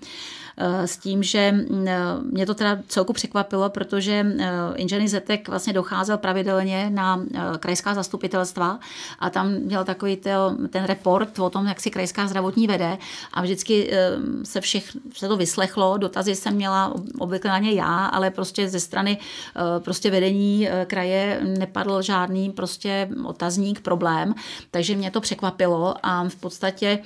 Eh, 0.60 0.88
s 0.88 0.98
tím, 0.98 1.24
že 1.24 1.52
mm, 1.52 1.88
eh, 1.88 1.98
mě 2.32 2.46
to 2.46 2.54
teda 2.54 2.80
celku 2.88 3.14
překvapilo, 3.14 3.70
protože 3.70 4.26
eh, 4.40 4.50
inženýr 4.76 5.08
Zetek 5.08 5.50
vlastně 5.50 5.74
docházel 5.74 6.18
pravidelně 6.18 6.90
na 6.90 7.22
krajská 7.60 7.94
zastupitelstva 7.94 8.80
a 9.20 9.30
tam 9.30 9.50
měl 9.50 9.84
takový 9.84 10.16
ten 10.70 10.84
report 10.84 11.40
o 11.40 11.50
tom, 11.50 11.68
jak 11.68 11.80
si 11.80 11.92
krajská 11.92 12.28
zdravotní 12.28 12.68
vede 12.68 12.98
a 13.34 13.42
vždycky 13.42 13.92
se 14.44 14.62
všech 14.62 14.98
se 15.14 15.28
to 15.28 15.38
vyslechlo, 15.38 15.98
dotazy 15.98 16.36
jsem 16.36 16.54
měla 16.54 16.94
obvykle 17.20 17.52
na 17.52 17.60
ně 17.60 17.72
já, 17.72 18.06
ale 18.06 18.30
prostě 18.30 18.70
ze 18.70 18.80
strany 18.80 19.18
prostě 19.80 20.12
vedení 20.12 20.70
kraje 20.88 21.42
nepadl 21.44 22.02
žádný 22.02 22.52
prostě 22.52 23.10
otazník, 23.26 23.82
problém, 23.82 24.36
takže 24.72 24.96
mě 24.96 25.12
to 25.12 25.22
překvapilo 25.22 25.96
a 26.04 26.30
v 26.30 26.36
podstatě 26.36 27.00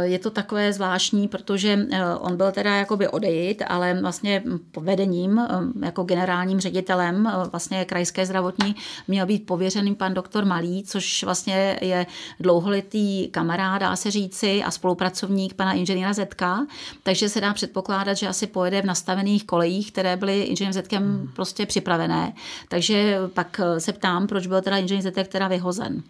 je 0.00 0.18
to 0.18 0.30
takové 0.30 0.72
zvláštní, 0.72 1.28
protože 1.28 1.86
on 2.20 2.36
byl 2.36 2.52
teda 2.52 2.83
jakoby 2.84 3.08
odejít, 3.08 3.62
ale 3.66 4.00
vlastně 4.00 4.42
vedením 4.80 5.40
jako 5.82 6.02
generálním 6.02 6.60
ředitelem 6.60 7.32
vlastně 7.50 7.84
krajské 7.84 8.26
zdravotní 8.26 8.76
měl 9.08 9.26
být 9.26 9.46
pověřený 9.46 9.94
pan 9.94 10.14
doktor 10.14 10.44
Malý, 10.44 10.84
což 10.84 11.24
vlastně 11.24 11.78
je 11.80 12.06
dlouholetý 12.40 13.28
kamarád, 13.28 13.80
dá 13.80 13.96
se 13.96 14.10
říci, 14.10 14.62
a 14.62 14.70
spolupracovník 14.70 15.54
pana 15.54 15.72
inženýra 15.72 16.12
Zetka, 16.12 16.66
takže 17.02 17.28
se 17.28 17.40
dá 17.40 17.54
předpokládat, 17.54 18.14
že 18.14 18.28
asi 18.28 18.46
pojede 18.46 18.82
v 18.82 18.84
nastavených 18.84 19.44
kolejích, 19.44 19.92
které 19.92 20.16
byly 20.16 20.42
inženýrem 20.42 20.72
Zetkem 20.72 21.02
hmm. 21.02 21.30
prostě 21.36 21.66
připravené. 21.66 22.32
Takže 22.68 23.18
pak 23.34 23.60
se 23.78 23.92
ptám, 23.92 24.26
proč 24.26 24.46
byl 24.46 24.62
teda 24.62 24.76
inženýr 24.76 25.02
Zetek 25.02 25.28
teda 25.28 25.48
vyhozen. 25.48 26.02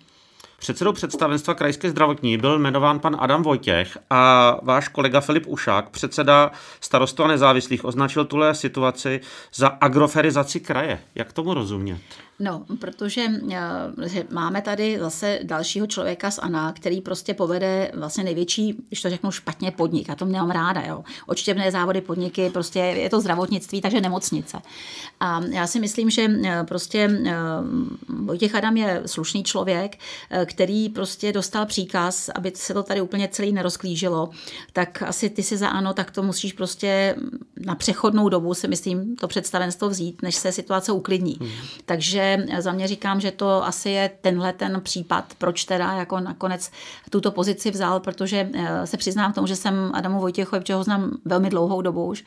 Předsedou 0.64 0.92
představenstva 0.92 1.54
krajské 1.54 1.90
zdravotní 1.90 2.38
byl 2.38 2.58
jmenován 2.58 3.00
pan 3.00 3.16
Adam 3.20 3.42
Vojtěch 3.42 3.98
a 4.10 4.56
váš 4.62 4.88
kolega 4.88 5.20
Filip 5.20 5.46
Ušák, 5.46 5.90
předseda 5.90 6.50
starostu 6.80 7.24
a 7.24 7.28
nezávislých, 7.28 7.84
označil 7.84 8.24
tuhle 8.24 8.54
situaci 8.54 9.20
za 9.54 9.68
agroferizaci 9.68 10.60
kraje. 10.60 11.00
Jak 11.14 11.32
tomu 11.32 11.54
rozumět? 11.54 11.98
No, 12.38 12.64
protože 12.80 13.26
eh, 13.52 14.24
máme 14.30 14.62
tady 14.62 14.98
zase 14.98 15.38
dalšího 15.42 15.86
člověka 15.86 16.30
z 16.30 16.38
ANA, 16.38 16.72
který 16.72 17.00
prostě 17.00 17.34
povede 17.34 17.90
vlastně 17.94 18.24
největší, 18.24 18.76
když 18.88 19.02
to 19.02 19.10
řeknu 19.10 19.30
špatně, 19.30 19.70
podnik. 19.70 20.08
Já 20.08 20.14
to 20.14 20.24
nemám 20.24 20.50
ráda, 20.50 20.82
jo. 20.82 21.04
Očtěvné 21.26 21.70
závody, 21.70 22.00
podniky, 22.00 22.50
prostě 22.50 22.78
je 22.78 23.10
to 23.10 23.20
zdravotnictví, 23.20 23.80
takže 23.80 24.00
nemocnice. 24.00 24.58
A 25.20 25.40
já 25.50 25.66
si 25.66 25.80
myslím, 25.80 26.10
že 26.10 26.28
eh, 26.44 26.64
prostě 26.64 27.10
eh, 27.26 27.34
Vojtěch 28.08 28.54
Adam 28.54 28.76
je 28.76 29.02
slušný 29.06 29.44
člověk, 29.44 29.98
který 30.44 30.88
prostě 30.88 31.32
dostal 31.32 31.66
příkaz, 31.66 32.30
aby 32.34 32.52
se 32.54 32.74
to 32.74 32.82
tady 32.82 33.00
úplně 33.00 33.28
celý 33.28 33.52
nerozklížilo, 33.52 34.30
tak 34.72 35.02
asi 35.02 35.30
ty 35.30 35.42
si 35.42 35.56
za 35.56 35.68
ANO, 35.68 35.94
tak 35.94 36.10
to 36.10 36.22
musíš 36.22 36.52
prostě 36.52 37.16
na 37.56 37.74
přechodnou 37.74 38.28
dobu, 38.28 38.54
si 38.54 38.68
myslím, 38.68 39.16
to 39.16 39.28
představenstvo 39.28 39.88
vzít, 39.88 40.22
než 40.22 40.36
se 40.36 40.52
situace 40.52 40.92
uklidní. 40.92 41.36
Hmm. 41.40 41.50
Takže 41.84 42.23
za 42.58 42.72
mě 42.72 42.88
říkám, 42.88 43.20
že 43.20 43.30
to 43.30 43.64
asi 43.64 43.90
je 43.90 44.10
tenhle 44.20 44.52
ten 44.52 44.80
případ, 44.80 45.24
proč 45.38 45.64
teda 45.64 45.92
jako 45.92 46.20
nakonec 46.20 46.70
tuto 47.10 47.30
pozici 47.30 47.70
vzal, 47.70 48.00
protože 48.00 48.50
eh, 48.54 48.86
se 48.86 48.96
přiznám 48.96 49.32
k 49.32 49.34
tomu, 49.34 49.46
že 49.46 49.56
jsem 49.56 49.90
Adamu 49.94 50.20
Vojtěchovi, 50.20 50.60
protože 50.60 50.74
ho 50.74 50.84
znám 50.84 51.10
velmi 51.24 51.50
dlouhou 51.50 51.82
dobu 51.82 52.06
už, 52.06 52.24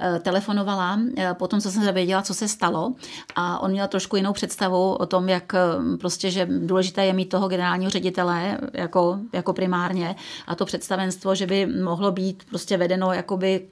eh, 0.00 0.18
telefonovala 0.18 0.98
eh, 1.16 1.34
potom, 1.34 1.60
co 1.60 1.70
jsem 1.70 1.84
se 1.84 1.92
věděla, 1.92 2.22
co 2.22 2.34
se 2.34 2.48
stalo 2.48 2.92
a 3.36 3.58
on 3.58 3.70
měl 3.70 3.88
trošku 3.88 4.16
jinou 4.16 4.32
představu 4.32 4.94
o 4.94 5.06
tom, 5.06 5.28
jak 5.28 5.52
prostě, 6.00 6.30
že 6.30 6.46
důležité 6.50 7.06
je 7.06 7.12
mít 7.12 7.28
toho 7.28 7.48
generálního 7.48 7.90
ředitele 7.90 8.58
jako, 8.72 9.18
jako 9.32 9.52
primárně 9.52 10.16
a 10.46 10.54
to 10.54 10.64
představenstvo, 10.64 11.34
že 11.34 11.46
by 11.46 11.66
mohlo 11.66 12.12
být 12.12 12.44
prostě 12.50 12.76
vedeno 12.76 13.12
jakoby 13.12 13.66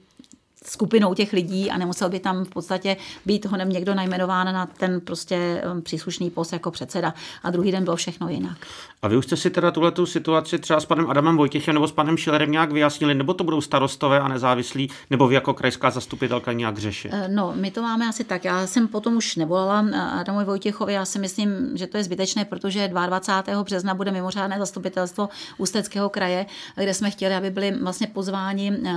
skupinou 0.65 1.13
těch 1.13 1.33
lidí 1.33 1.71
a 1.71 1.77
nemusel 1.77 2.09
by 2.09 2.19
tam 2.19 2.45
v 2.45 2.49
podstatě 2.49 2.97
být 3.25 3.45
honem 3.45 3.69
někdo 3.69 3.95
najmenován 3.95 4.53
na 4.53 4.65
ten 4.65 5.01
prostě 5.01 5.63
um, 5.73 5.81
příslušný 5.81 6.29
post 6.29 6.53
jako 6.53 6.71
předseda. 6.71 7.13
A 7.43 7.49
druhý 7.49 7.71
den 7.71 7.83
bylo 7.83 7.95
všechno 7.95 8.29
jinak. 8.29 8.57
A 9.01 9.07
vy 9.07 9.17
už 9.17 9.25
jste 9.25 9.37
si 9.37 9.49
teda 9.49 9.71
tuhle 9.71 9.91
situaci 10.05 10.59
třeba 10.59 10.79
s 10.79 10.85
panem 10.85 11.09
Adamem 11.09 11.37
Vojtěchem 11.37 11.73
nebo 11.73 11.87
s 11.87 11.91
panem 11.91 12.17
Šilerem 12.17 12.51
nějak 12.51 12.71
vyjasnili, 12.71 13.15
nebo 13.15 13.33
to 13.33 13.43
budou 13.43 13.61
starostové 13.61 14.19
a 14.19 14.27
nezávislí, 14.27 14.89
nebo 15.09 15.27
vy 15.27 15.35
jako 15.35 15.53
krajská 15.53 15.89
zastupitelka 15.89 16.53
nějak 16.53 16.77
řešit? 16.77 17.11
Eh, 17.13 17.27
no, 17.27 17.53
my 17.55 17.71
to 17.71 17.81
máme 17.81 18.07
asi 18.07 18.23
tak. 18.23 18.45
Já 18.45 18.67
jsem 18.67 18.87
potom 18.87 19.17
už 19.17 19.35
nevolala 19.35 19.85
eh, 19.93 20.01
Adamovi 20.01 20.45
Vojtěchovi, 20.45 20.93
já 20.93 21.05
si 21.05 21.19
myslím, 21.19 21.77
že 21.77 21.87
to 21.87 21.97
je 21.97 22.03
zbytečné, 22.03 22.45
protože 22.45 22.87
22. 22.87 23.63
března 23.63 23.93
bude 23.93 24.11
mimořádné 24.11 24.59
zastupitelstvo 24.59 25.29
Ústeckého 25.57 26.09
kraje, 26.09 26.45
kde 26.75 26.93
jsme 26.93 27.11
chtěli, 27.11 27.35
aby 27.35 27.49
byli 27.49 27.71
vlastně 27.81 28.07
pozváni 28.07 28.73
eh, 28.85 28.91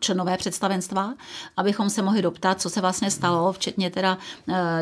členové 0.00 0.36
představenstva, 0.90 1.14
abychom 1.56 1.90
se 1.90 2.02
mohli 2.02 2.22
doptat, 2.22 2.60
co 2.60 2.70
se 2.70 2.80
vlastně 2.80 3.10
stalo, 3.10 3.52
včetně 3.52 3.90
teda 3.90 4.18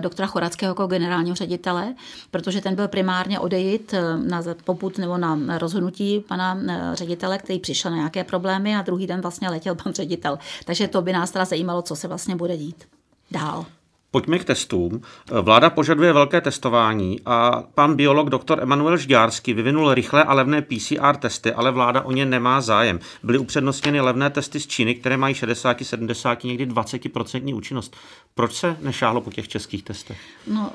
doktora 0.01 0.27
Chorackého 0.27 0.71
jako 0.71 0.87
generálního 0.87 1.37
ředitele, 1.37 1.95
protože 2.31 2.61
ten 2.61 2.75
byl 2.75 2.89
primárně 2.89 3.41
odejít 3.41 3.95
na 4.17 4.43
poput 4.65 4.99
nebo 4.99 5.19
na 5.19 5.59
rozhodnutí 5.59 6.21
pana 6.29 6.59
eh, 6.69 6.91
ředitele, 6.97 7.39
který 7.39 7.59
přišel 7.59 7.91
na 7.91 7.97
nějaké 7.97 8.25
problémy 8.25 8.77
a 8.77 8.83
druhý 8.83 9.07
den 9.07 9.21
vlastně 9.21 9.49
letěl 9.49 9.75
pan 9.75 9.93
ředitel. 9.93 10.39
Takže 10.65 10.89
to 10.89 11.03
by 11.03 11.13
nás 11.13 11.31
teda 11.31 11.45
zajímalo, 11.45 11.83
co 11.83 11.97
se 11.97 12.09
vlastně 12.09 12.37
bude 12.37 12.57
dít 12.57 12.85
dál. 13.31 13.67
Pojďme 14.11 14.39
k 14.39 14.45
testům. 14.45 15.01
Vláda 15.43 15.71
požaduje 15.71 16.13
velké 16.13 16.41
testování 16.41 17.21
a 17.27 17.63
pan 17.75 17.97
biolog 17.97 18.31
dr. 18.31 18.63
Emanuel 18.63 18.97
Žďárský 18.97 19.55
vyvinul 19.55 19.95
rychlé 19.95 20.25
a 20.25 20.35
levné 20.35 20.63
PCR 20.63 21.17
testy, 21.19 21.53
ale 21.53 21.71
vláda 21.71 22.03
o 22.03 22.13
ně 22.13 22.27
nemá 22.27 22.61
zájem. 22.61 23.01
Byly 23.23 23.39
upřednostněny 23.39 24.01
levné 24.01 24.31
testy 24.31 24.61
z 24.61 24.67
Číny, 24.67 24.95
které 24.95 25.17
mají 25.17 25.35
60, 25.35 25.77
70, 25.83 26.45
někdy 26.45 26.67
20% 26.67 27.57
účinnost. 27.57 27.97
Proč 28.35 28.55
se 28.55 28.77
nešáhlo 28.81 29.21
po 29.21 29.31
těch 29.31 29.49
českých 29.49 29.83
testech? 29.83 30.19
No, 30.47 30.73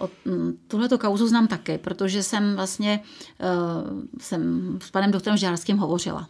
tuhle 0.68 0.90
to 0.90 0.98
kauzu 0.98 1.28
znám 1.28 1.48
také, 1.48 1.78
protože 1.78 2.24
jsem 2.24 2.56
vlastně 2.56 3.00
uh, 3.40 4.02
jsem 4.20 4.74
s 4.82 4.92
panem 4.92 5.12
doktorem 5.12 5.38
Žďárským 5.38 5.78
hovořila. 5.78 6.28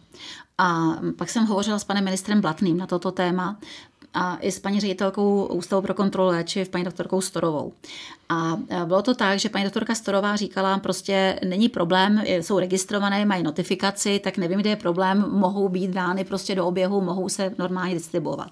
A 0.58 0.96
pak 1.16 1.30
jsem 1.30 1.46
hovořila 1.46 1.78
s 1.78 1.84
panem 1.84 2.04
ministrem 2.04 2.40
Blatným 2.40 2.76
na 2.76 2.86
toto 2.86 3.12
téma, 3.12 3.58
a 4.14 4.36
i 4.40 4.52
s 4.52 4.58
paní 4.58 4.80
ředitelkou 4.80 5.46
Ústavu 5.46 5.82
pro 5.82 5.94
kontrolu 5.94 6.28
léčiv, 6.28 6.68
paní 6.68 6.84
doktorkou 6.84 7.20
Storovou. 7.20 7.72
A 8.28 8.56
bylo 8.84 9.02
to 9.02 9.14
tak, 9.14 9.38
že 9.38 9.48
paní 9.48 9.64
doktorka 9.64 9.94
Storová 9.94 10.36
říkala, 10.36 10.78
prostě 10.78 11.40
není 11.44 11.68
problém, 11.68 12.22
jsou 12.26 12.58
registrované, 12.58 13.24
mají 13.24 13.42
notifikaci, 13.42 14.20
tak 14.24 14.38
nevím, 14.38 14.58
kde 14.58 14.70
je 14.70 14.76
problém, 14.76 15.24
mohou 15.30 15.68
být 15.68 15.90
dány 15.90 16.24
prostě 16.24 16.54
do 16.54 16.66
oběhu, 16.66 17.00
mohou 17.00 17.28
se 17.28 17.54
normálně 17.58 17.94
distribuovat. 17.94 18.50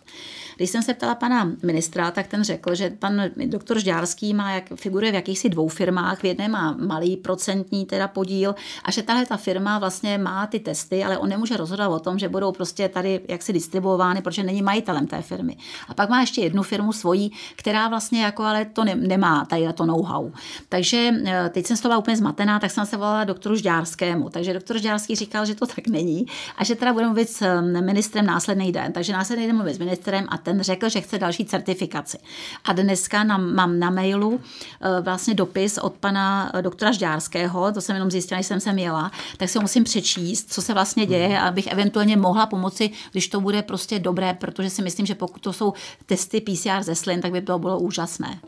Když 0.56 0.70
jsem 0.70 0.82
se 0.82 0.94
ptala 0.94 1.14
pana 1.14 1.52
ministra, 1.62 2.10
tak 2.10 2.26
ten 2.26 2.44
řekl, 2.44 2.74
že 2.74 2.90
pan 2.90 3.22
doktor 3.46 3.78
Žďárský 3.78 4.34
má 4.34 4.50
jak, 4.50 4.64
figuruje 4.74 5.12
v 5.12 5.14
jakýchsi 5.14 5.48
dvou 5.48 5.68
firmách, 5.68 6.20
v 6.20 6.24
jedné 6.24 6.48
má 6.48 6.76
malý 6.86 7.16
procentní 7.16 7.86
teda 7.86 8.08
podíl 8.08 8.54
a 8.84 8.90
že 8.90 9.02
tahle 9.02 9.26
ta 9.26 9.36
firma 9.36 9.78
vlastně 9.78 10.18
má 10.18 10.46
ty 10.46 10.60
testy, 10.60 11.04
ale 11.04 11.18
on 11.18 11.28
nemůže 11.28 11.56
rozhodovat 11.56 11.96
o 11.96 12.00
tom, 12.00 12.18
že 12.18 12.28
budou 12.28 12.52
prostě 12.52 12.88
tady 12.88 13.20
jaksi 13.28 13.52
distribuovány, 13.52 14.22
protože 14.22 14.42
není 14.42 14.62
majitelem 14.62 15.06
té 15.06 15.22
firmy. 15.22 15.56
A 15.88 15.94
pak 15.94 16.10
má 16.10 16.20
ještě 16.20 16.40
jednu 16.40 16.62
firmu 16.62 16.92
svojí, 16.92 17.32
která 17.56 17.88
vlastně 17.88 18.22
jako 18.22 18.42
ale 18.42 18.64
to 18.64 18.84
ne, 18.84 18.94
nemá 18.94 19.44
tady 19.44 19.61
to 19.72 19.86
know-how. 19.86 20.30
Takže 20.68 21.10
eh, 21.26 21.50
teď 21.54 21.66
jsem 21.66 21.76
z 21.76 21.80
toho 21.80 21.98
úplně 21.98 22.16
zmatená, 22.16 22.58
tak 22.58 22.70
jsem 22.70 22.86
se 22.86 22.96
volala 22.96 23.24
doktoru 23.24 23.56
Žďárskému. 23.56 24.30
Takže 24.30 24.54
doktor 24.54 24.78
Žďárský 24.78 25.14
říkal, 25.16 25.46
že 25.46 25.54
to 25.54 25.66
tak 25.66 25.86
není 25.88 26.26
a 26.56 26.64
že 26.64 26.74
teda 26.74 26.92
budeme 26.92 27.08
mluvit 27.08 27.30
s 27.30 27.42
eh, 27.42 27.62
ministrem 27.62 28.26
následný 28.26 28.72
den. 28.72 28.92
Takže 28.92 29.12
následný 29.12 29.46
den 29.46 29.56
mluvit 29.56 29.74
s 29.74 29.78
ministrem 29.78 30.26
a 30.28 30.38
ten 30.38 30.62
řekl, 30.62 30.88
že 30.88 31.00
chce 31.00 31.18
další 31.18 31.44
certifikaci. 31.44 32.18
A 32.64 32.72
dneska 32.72 33.24
na, 33.24 33.38
mám 33.38 33.78
na 33.78 33.90
mailu 33.90 34.40
eh, 34.80 35.00
vlastně 35.00 35.34
dopis 35.34 35.78
od 35.78 35.92
pana 35.92 36.52
doktora 36.60 36.92
Žďárského, 36.92 37.72
to 37.72 37.80
jsem 37.80 37.96
jenom 37.96 38.10
zjistila, 38.10 38.38
když 38.38 38.46
jsem 38.46 38.60
sem 38.60 38.78
jela, 38.78 39.10
tak 39.36 39.48
si 39.48 39.58
ho 39.58 39.62
musím 39.62 39.84
přečíst, 39.84 40.52
co 40.52 40.62
se 40.62 40.74
vlastně 40.74 41.06
děje, 41.06 41.28
mhm. 41.28 41.46
abych 41.46 41.66
eventuálně 41.66 42.16
mohla 42.16 42.46
pomoci, 42.46 42.90
když 43.12 43.28
to 43.28 43.40
bude 43.40 43.62
prostě 43.62 43.98
dobré, 43.98 44.34
protože 44.34 44.70
si 44.70 44.82
myslím, 44.82 45.06
že 45.06 45.14
pokud 45.14 45.42
to 45.42 45.52
jsou 45.52 45.72
testy 46.06 46.40
PCR 46.40 46.82
ze 46.82 46.94
slin, 46.94 47.20
tak 47.20 47.32
by 47.32 47.40
to 47.40 47.58
bylo 47.58 47.78
úžasné. 47.78 48.40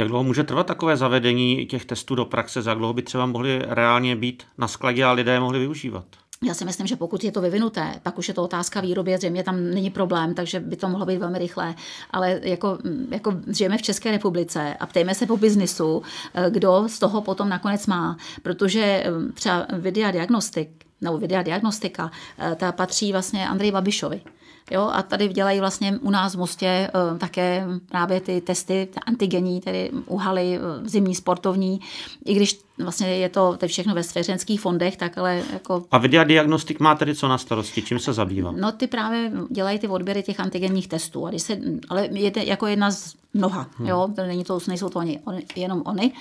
Jak 0.00 0.08
dlouho 0.08 0.24
může 0.24 0.44
trvat 0.44 0.66
takové 0.66 0.96
zavedení 0.96 1.66
těch 1.66 1.84
testů 1.84 2.14
do 2.14 2.24
praxe? 2.24 2.62
Za 2.62 2.74
dlouho 2.74 2.92
by 2.92 3.02
třeba 3.02 3.26
mohly 3.26 3.62
reálně 3.66 4.16
být 4.16 4.42
na 4.58 4.68
skladě 4.68 5.04
a 5.04 5.12
lidé 5.12 5.40
mohli 5.40 5.58
využívat? 5.58 6.04
Já 6.44 6.54
si 6.54 6.64
myslím, 6.64 6.86
že 6.86 6.96
pokud 6.96 7.24
je 7.24 7.32
to 7.32 7.40
vyvinuté, 7.40 8.00
pak 8.02 8.18
už 8.18 8.28
je 8.28 8.34
to 8.34 8.42
otázka 8.42 8.80
výroby, 8.80 9.16
zřejmě 9.16 9.44
tam 9.44 9.64
není 9.64 9.90
problém, 9.90 10.34
takže 10.34 10.60
by 10.60 10.76
to 10.76 10.88
mohlo 10.88 11.06
být 11.06 11.18
velmi 11.18 11.38
rychlé. 11.38 11.74
Ale 12.10 12.40
jako, 12.42 12.78
jako 13.10 13.34
žijeme 13.48 13.78
v 13.78 13.82
České 13.82 14.10
republice 14.10 14.74
a 14.80 14.86
ptejme 14.86 15.14
se 15.14 15.26
po 15.26 15.36
biznisu, 15.36 16.02
eh, 16.34 16.50
kdo 16.50 16.84
z 16.86 16.98
toho 16.98 17.20
potom 17.20 17.48
nakonec 17.48 17.86
má. 17.86 18.16
Protože 18.42 18.82
eh, 18.82 19.32
třeba 19.34 19.66
videa 19.72 20.10
diagnostik, 20.10 20.68
nebo 21.00 21.18
videa 21.18 21.42
diagnostika, 21.42 22.10
eh, 22.38 22.54
ta 22.54 22.72
patří 22.72 23.12
vlastně 23.12 23.48
Andrej 23.48 23.72
Babišovi. 23.72 24.20
Jo, 24.70 24.90
a 24.92 25.02
tady 25.02 25.28
dělají 25.28 25.60
vlastně 25.60 25.98
u 26.02 26.10
nás 26.10 26.34
v 26.34 26.38
Mostě 26.38 26.90
uh, 27.12 27.18
také 27.18 27.66
právě 27.88 28.20
ty 28.20 28.40
testy 28.40 28.88
antigenní, 29.06 29.60
tedy 29.60 29.90
uhaly 30.06 30.58
uh, 30.58 30.86
zimní 30.86 31.14
sportovní, 31.14 31.80
i 32.24 32.34
když 32.34 32.60
vlastně 32.82 33.06
je 33.16 33.28
to 33.28 33.56
teď 33.56 33.70
všechno 33.70 33.94
ve 33.94 34.02
svěřenských 34.02 34.60
fondech, 34.60 34.96
tak 34.96 35.18
ale 35.18 35.42
jako... 35.52 35.84
A 35.90 35.98
Vidia 35.98 36.24
Diagnostik 36.24 36.80
má 36.80 36.94
tedy 36.94 37.14
co 37.14 37.28
na 37.28 37.38
starosti? 37.38 37.82
Čím 37.82 37.98
se 37.98 38.12
zabývá? 38.12 38.52
No 38.52 38.72
ty 38.72 38.86
právě 38.86 39.32
dělají 39.50 39.78
ty 39.78 39.88
odběry 39.88 40.22
těch 40.22 40.40
antigenních 40.40 40.88
testů. 40.88 41.26
A 41.26 41.30
když 41.30 41.42
se, 41.42 41.58
ale 41.88 42.08
je 42.12 42.30
to 42.30 42.38
jako 42.38 42.66
jedna 42.66 42.90
z 42.90 43.14
mnoha, 43.34 43.66
hmm. 43.76 43.88
jo, 43.88 44.08
není 44.26 44.44
to, 44.44 44.58
nejsou 44.68 44.88
to 44.88 44.98
oni, 44.98 45.20
oni, 45.24 45.46
jenom 45.56 45.82
oni, 45.86 46.12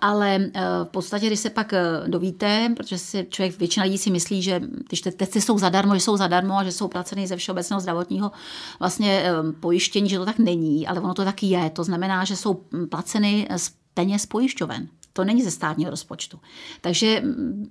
ale 0.00 0.34
e, 0.34 0.50
v 0.84 0.88
podstatě, 0.90 1.26
když 1.26 1.40
se 1.40 1.50
pak 1.50 1.72
e, 1.72 1.82
dovíte, 2.06 2.74
protože 2.76 2.98
si 2.98 3.26
člověk, 3.30 3.58
většina 3.58 3.84
lidí 3.84 3.98
si 3.98 4.10
myslí, 4.10 4.42
že 4.42 4.60
když 4.88 5.00
ty 5.00 5.12
testy 5.12 5.40
jsou 5.40 5.58
zadarmo, 5.58 5.94
že 5.94 6.00
jsou 6.00 6.16
zadarmo 6.16 6.58
a 6.58 6.64
že 6.64 6.72
jsou 6.72 6.88
placeny 6.88 7.26
ze 7.26 7.36
všeobecného 7.36 7.80
zdravotního 7.80 8.32
vlastně 8.78 9.22
e, 9.22 9.52
pojištění, 9.52 10.08
že 10.08 10.18
to 10.18 10.24
tak 10.24 10.38
není, 10.38 10.86
ale 10.86 11.00
ono 11.00 11.14
to 11.14 11.24
tak 11.24 11.42
je. 11.42 11.70
To 11.70 11.84
znamená, 11.84 12.24
že 12.24 12.36
jsou 12.36 12.60
placeny 12.88 13.48
z 13.56 13.72
peněz 13.94 14.26
pojišťoven. 14.26 14.88
To 15.18 15.24
není 15.24 15.42
ze 15.42 15.50
státního 15.50 15.90
rozpočtu. 15.90 16.40
Takže 16.80 17.22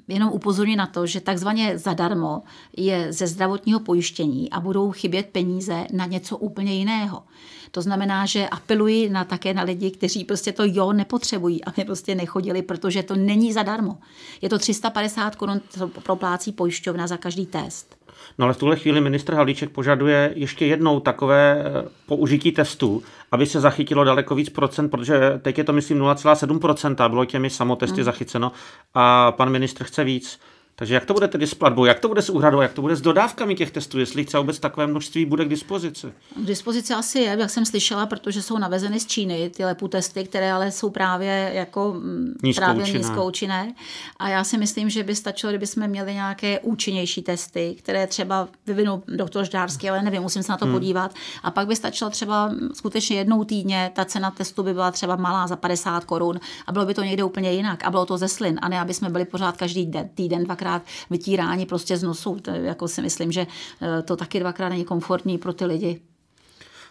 jenom 0.08 0.32
upozorňuji 0.34 0.76
na 0.76 0.88
to, 0.88 1.08
že 1.08 1.22
takzvaně 1.22 1.78
zadarmo 1.78 2.44
je 2.78 3.14
ze 3.14 3.28
zdravotního 3.28 3.80
pojištění 3.80 4.50
a 4.50 4.60
budou 4.60 4.92
chybět 4.92 5.26
peníze 5.32 5.88
na 5.94 6.06
něco 6.06 6.38
úplně 6.38 6.74
jiného. 6.74 7.24
To 7.72 7.82
znamená, 7.82 8.26
že 8.26 8.48
apeluji 8.48 9.10
na, 9.10 9.24
také 9.24 9.54
na 9.54 9.64
lidi, 9.64 9.92
kteří 9.92 10.24
prostě 10.24 10.52
to 10.52 10.64
jo 10.66 10.94
nepotřebují, 10.94 11.64
aby 11.64 11.84
prostě 11.84 12.16
nechodili, 12.16 12.62
protože 12.62 13.04
to 13.04 13.16
není 13.16 13.54
zadarmo. 13.54 13.98
Je 14.42 14.50
to 14.50 14.60
350 14.60 15.36
korun, 15.36 15.62
co 15.70 15.88
proplácí 15.88 16.52
pojišťovna 16.52 17.08
za 17.08 17.18
každý 17.18 17.46
test. 17.46 17.98
No 18.38 18.46
ale 18.46 18.54
v 18.54 18.58
tuhle 18.58 18.76
chvíli 18.76 19.02
ministr 19.02 19.34
Halíček 19.34 19.70
požaduje 19.70 20.32
ještě 20.36 20.66
jednou 20.66 21.00
takové 21.00 21.64
eh, 21.66 21.90
použití 22.06 22.52
testů, 22.52 23.04
aby 23.32 23.46
se 23.46 23.60
zachytilo 23.60 24.04
daleko 24.04 24.36
víc 24.36 24.50
procent, 24.50 24.90
protože 24.90 25.40
teď 25.42 25.58
je 25.58 25.64
to 25.64 25.74
myslím 25.74 26.00
0,7%, 26.00 27.10
bylo 27.10 27.26
těmi 27.26 27.50
samotesty 27.50 27.96
hmm. 27.96 28.04
zachyceno 28.04 28.52
a 28.94 29.32
pan 29.32 29.50
ministr 29.50 29.84
chce 29.84 30.04
víc. 30.04 30.40
Takže 30.80 30.94
jak 30.94 31.06
to 31.06 31.14
bude 31.14 31.28
tedy 31.28 31.48
s 31.48 31.54
platbou, 31.54 31.86
jak 31.86 32.00
to 32.00 32.08
bude 32.08 32.22
s 32.22 32.30
úhradou, 32.30 32.62
jak 32.62 32.74
to 32.74 32.82
bude 32.82 32.96
s 32.96 33.02
dodávkami 33.02 33.56
těch 33.56 33.72
testů, 33.72 34.00
jestli 34.00 34.26
třeba 34.26 34.42
vůbec 34.42 34.60
takové 34.60 34.88
množství 34.88 35.26
bude 35.26 35.46
k 35.46 35.50
dispozici? 35.50 36.08
K 36.36 36.46
dispozici 36.46 36.94
asi 36.94 37.20
je, 37.20 37.38
jak 37.40 37.50
jsem 37.50 37.66
slyšela, 37.66 38.06
protože 38.06 38.42
jsou 38.42 38.58
navezeny 38.58 39.00
z 39.00 39.06
Číny 39.06 39.50
ty 39.50 39.66
lepu 39.66 39.88
testy, 39.88 40.24
které 40.24 40.54
ale 40.54 40.72
jsou 40.72 40.90
právě 40.90 41.52
jako 41.54 41.94
mm, 41.94 42.34
právě 42.56 42.94
nízkoučinné. 42.94 43.74
A 44.18 44.30
já 44.30 44.44
si 44.44 44.58
myslím, 44.58 44.90
že 44.90 45.04
by 45.04 45.16
stačilo, 45.16 45.52
kdyby 45.52 45.68
jsme 45.68 45.88
měli 45.88 46.14
nějaké 46.14 46.60
účinnější 46.60 47.22
testy, 47.22 47.76
které 47.80 48.08
třeba 48.08 48.48
vyvinul 48.68 49.04
doktor 49.08 49.46
Ždárský, 49.46 49.90
ale 49.90 50.02
nevím, 50.02 50.22
musím 50.22 50.44
se 50.44 50.52
na 50.52 50.58
to 50.58 50.66
hmm. 50.66 50.74
podívat. 50.74 51.14
A 51.44 51.52
pak 51.52 51.68
by 51.68 51.76
stačilo 51.76 52.10
třeba 52.10 52.52
skutečně 52.74 53.18
jednou 53.18 53.44
týdně, 53.44 53.92
ta 53.96 54.06
cena 54.06 54.32
testu 54.32 54.64
by 54.64 54.74
byla 54.74 54.92
třeba 54.92 55.16
malá 55.16 55.48
za 55.48 55.56
50 55.56 56.06
korun 56.06 56.40
a 56.68 56.72
bylo 56.72 56.86
by 56.86 56.94
to 56.94 57.04
někde 57.04 57.24
úplně 57.24 57.52
jinak. 57.52 57.84
A 57.84 57.90
bylo 57.90 58.06
to 58.06 58.18
ze 58.18 58.28
slin, 58.28 58.60
a 58.62 58.70
ne 58.70 58.80
aby 58.80 58.94
jsme 58.94 59.10
byli 59.10 59.26
pořád 59.26 59.58
každý 59.58 59.86
den, 59.86 60.10
týden, 60.16 60.44
dvakrát 60.44 60.67
dvakrát 60.68 60.84
vytírání 61.10 61.66
prostě 61.66 61.98
z 61.98 62.04
nosu. 62.04 62.40
To, 62.42 62.52
jako 62.52 62.88
si 62.88 63.02
myslím, 63.02 63.32
že 63.32 63.48
eh, 63.82 64.02
to 64.02 64.16
taky 64.16 64.40
dvakrát 64.40 64.70
není 64.70 64.86
komfortní 64.86 65.38
pro 65.38 65.54
ty 65.54 65.66
lidi. 65.66 66.02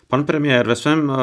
Pan 0.09 0.25
premiér 0.25 0.67
ve 0.67 0.77
svém 0.77 1.09
uh, 1.09 1.17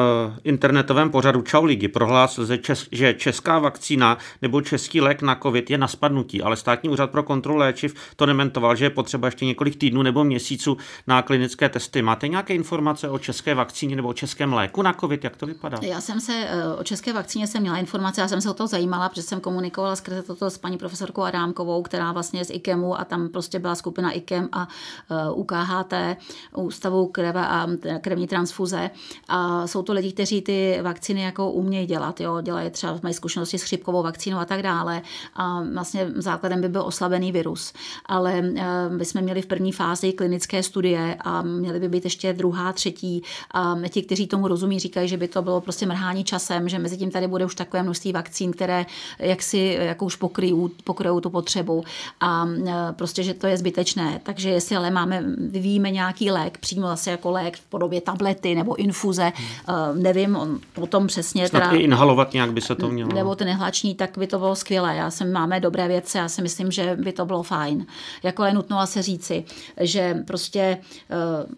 internetovém 0.44 1.10
pořadu 1.10 1.42
Čau 1.42 1.64
lidi 1.64 1.88
prohlásil, 1.88 2.46
že 2.92 3.14
česká 3.14 3.58
vakcína 3.58 4.18
nebo 4.42 4.60
český 4.60 5.00
lék 5.00 5.22
na 5.22 5.34
COVID 5.42 5.70
je 5.70 5.78
na 5.78 5.88
spadnutí, 5.88 6.42
ale 6.42 6.56
státní 6.56 6.90
úřad 6.90 7.10
pro 7.10 7.22
kontrolu 7.22 7.58
léčiv 7.58 7.94
to 8.16 8.26
nementoval, 8.26 8.76
že 8.76 8.84
je 8.84 8.90
potřeba 8.90 9.28
ještě 9.28 9.44
několik 9.44 9.76
týdnů 9.76 10.02
nebo 10.02 10.24
měsíců 10.24 10.76
na 11.06 11.22
klinické 11.22 11.68
testy. 11.68 12.02
Máte 12.02 12.28
nějaké 12.28 12.54
informace 12.54 13.08
o 13.08 13.18
české 13.18 13.54
vakcíně 13.54 13.96
nebo 13.96 14.08
o 14.08 14.12
českém 14.12 14.52
léku 14.52 14.82
na 14.82 14.92
COVID? 14.92 15.24
Jak 15.24 15.36
to 15.36 15.46
vypadá? 15.46 15.78
Já 15.82 16.00
jsem 16.00 16.20
se 16.20 16.32
uh, 16.32 16.80
o 16.80 16.84
české 16.84 17.12
vakcíně 17.12 17.46
jsem 17.46 17.62
měla 17.62 17.76
informace, 17.76 18.20
já 18.20 18.28
jsem 18.28 18.40
se 18.40 18.50
o 18.50 18.54
to 18.54 18.66
zajímala, 18.66 19.08
protože 19.08 19.22
jsem 19.22 19.40
komunikovala 19.40 19.96
skrze 19.96 20.22
toto 20.22 20.50
s 20.50 20.58
paní 20.58 20.78
profesorkou 20.78 21.22
Adámkovou, 21.22 21.82
která 21.82 22.12
vlastně 22.12 22.44
z 22.44 22.50
IKEMu 22.50 23.00
a 23.00 23.04
tam 23.04 23.28
prostě 23.28 23.58
byla 23.58 23.74
skupina 23.74 24.10
IKEM 24.10 24.48
a 24.52 24.68
uh, 25.28 25.38
UKHT, 25.40 25.94
Ústavu 26.56 27.06
kreve 27.06 27.46
a 27.46 27.66
krevní 28.00 28.26
transfuze 28.26 28.73
krize 28.74 28.90
a 29.28 29.66
jsou 29.66 29.82
to 29.82 29.92
lidi, 29.92 30.12
kteří 30.12 30.42
ty 30.42 30.78
vakcíny 30.82 31.22
jako 31.22 31.50
umějí 31.50 31.86
dělat, 31.86 32.20
jo, 32.20 32.40
dělají 32.40 32.70
třeba, 32.70 32.98
mají 33.02 33.14
zkušenosti 33.14 33.58
s 33.58 33.62
chřipkovou 33.62 34.02
vakcínou 34.02 34.38
a 34.38 34.44
tak 34.44 34.62
dále. 34.62 35.02
A 35.36 35.62
vlastně 35.74 36.10
základem 36.14 36.60
by 36.60 36.68
byl 36.68 36.82
oslabený 36.82 37.32
virus. 37.32 37.72
Ale 38.06 38.32
eh, 38.56 38.88
my 38.88 39.04
jsme 39.04 39.22
měli 39.22 39.42
v 39.42 39.46
první 39.46 39.72
fázi 39.72 40.12
klinické 40.12 40.62
studie 40.62 41.16
a 41.20 41.42
měly 41.42 41.80
by 41.80 41.88
být 41.88 42.04
ještě 42.04 42.32
druhá, 42.32 42.72
třetí. 42.72 43.22
A 43.50 43.76
ti, 43.88 44.02
kteří 44.02 44.26
tomu 44.26 44.48
rozumí, 44.48 44.78
říkají, 44.78 45.08
že 45.08 45.16
by 45.16 45.28
to 45.28 45.42
bylo 45.42 45.60
prostě 45.60 45.86
mrhání 45.86 46.24
časem, 46.24 46.68
že 46.68 46.78
mezi 46.78 46.96
tím 46.96 47.10
tady 47.10 47.28
bude 47.28 47.44
už 47.44 47.54
takové 47.54 47.82
množství 47.82 48.12
vakcín, 48.12 48.52
které 48.52 48.86
jaksi 49.18 49.78
jako 49.80 50.04
už 50.04 50.16
pokryjou, 50.16 50.70
pokryjou 50.84 51.20
tu 51.20 51.30
potřebu. 51.30 51.84
A 52.20 52.46
eh, 52.66 52.72
prostě, 52.92 53.22
že 53.22 53.34
to 53.34 53.46
je 53.46 53.56
zbytečné. 53.56 54.20
Takže 54.22 54.50
jestli 54.50 54.76
ale 54.76 54.90
máme, 54.90 55.24
vyvíjíme 55.38 55.90
nějaký 55.90 56.30
lék, 56.30 56.58
přímo 56.58 56.86
zase 56.86 57.10
jako 57.10 57.30
lék 57.30 57.56
v 57.56 57.64
podobě 57.64 58.00
tablety 58.00 58.54
nebo 58.64 58.76
infuze, 58.76 59.32
hmm. 59.34 60.02
nevím, 60.02 60.36
on 60.36 60.58
potom 60.72 61.06
přesně. 61.06 61.48
Snad 61.48 61.60
teda, 61.60 61.72
i 61.72 61.78
inhalovat 61.78 62.32
nějak 62.32 62.52
by 62.52 62.60
se 62.60 62.74
to 62.74 62.88
mělo. 62.88 63.12
Nebo 63.14 63.34
ten 63.34 63.48
inhalační, 63.48 63.94
tak 63.94 64.18
by 64.18 64.26
to 64.26 64.38
bylo 64.38 64.56
skvělé. 64.56 64.96
Já 64.96 65.10
jsem, 65.10 65.32
máme 65.32 65.60
dobré 65.60 65.88
věci, 65.88 66.18
já 66.18 66.28
si 66.28 66.42
myslím, 66.42 66.70
že 66.70 66.96
by 67.00 67.12
to 67.12 67.24
bylo 67.24 67.42
fajn. 67.42 67.86
Jako 68.22 68.44
je 68.44 68.54
nutno 68.54 68.78
asi 68.78 69.02
říci, 69.02 69.44
že 69.80 70.14
prostě 70.26 70.78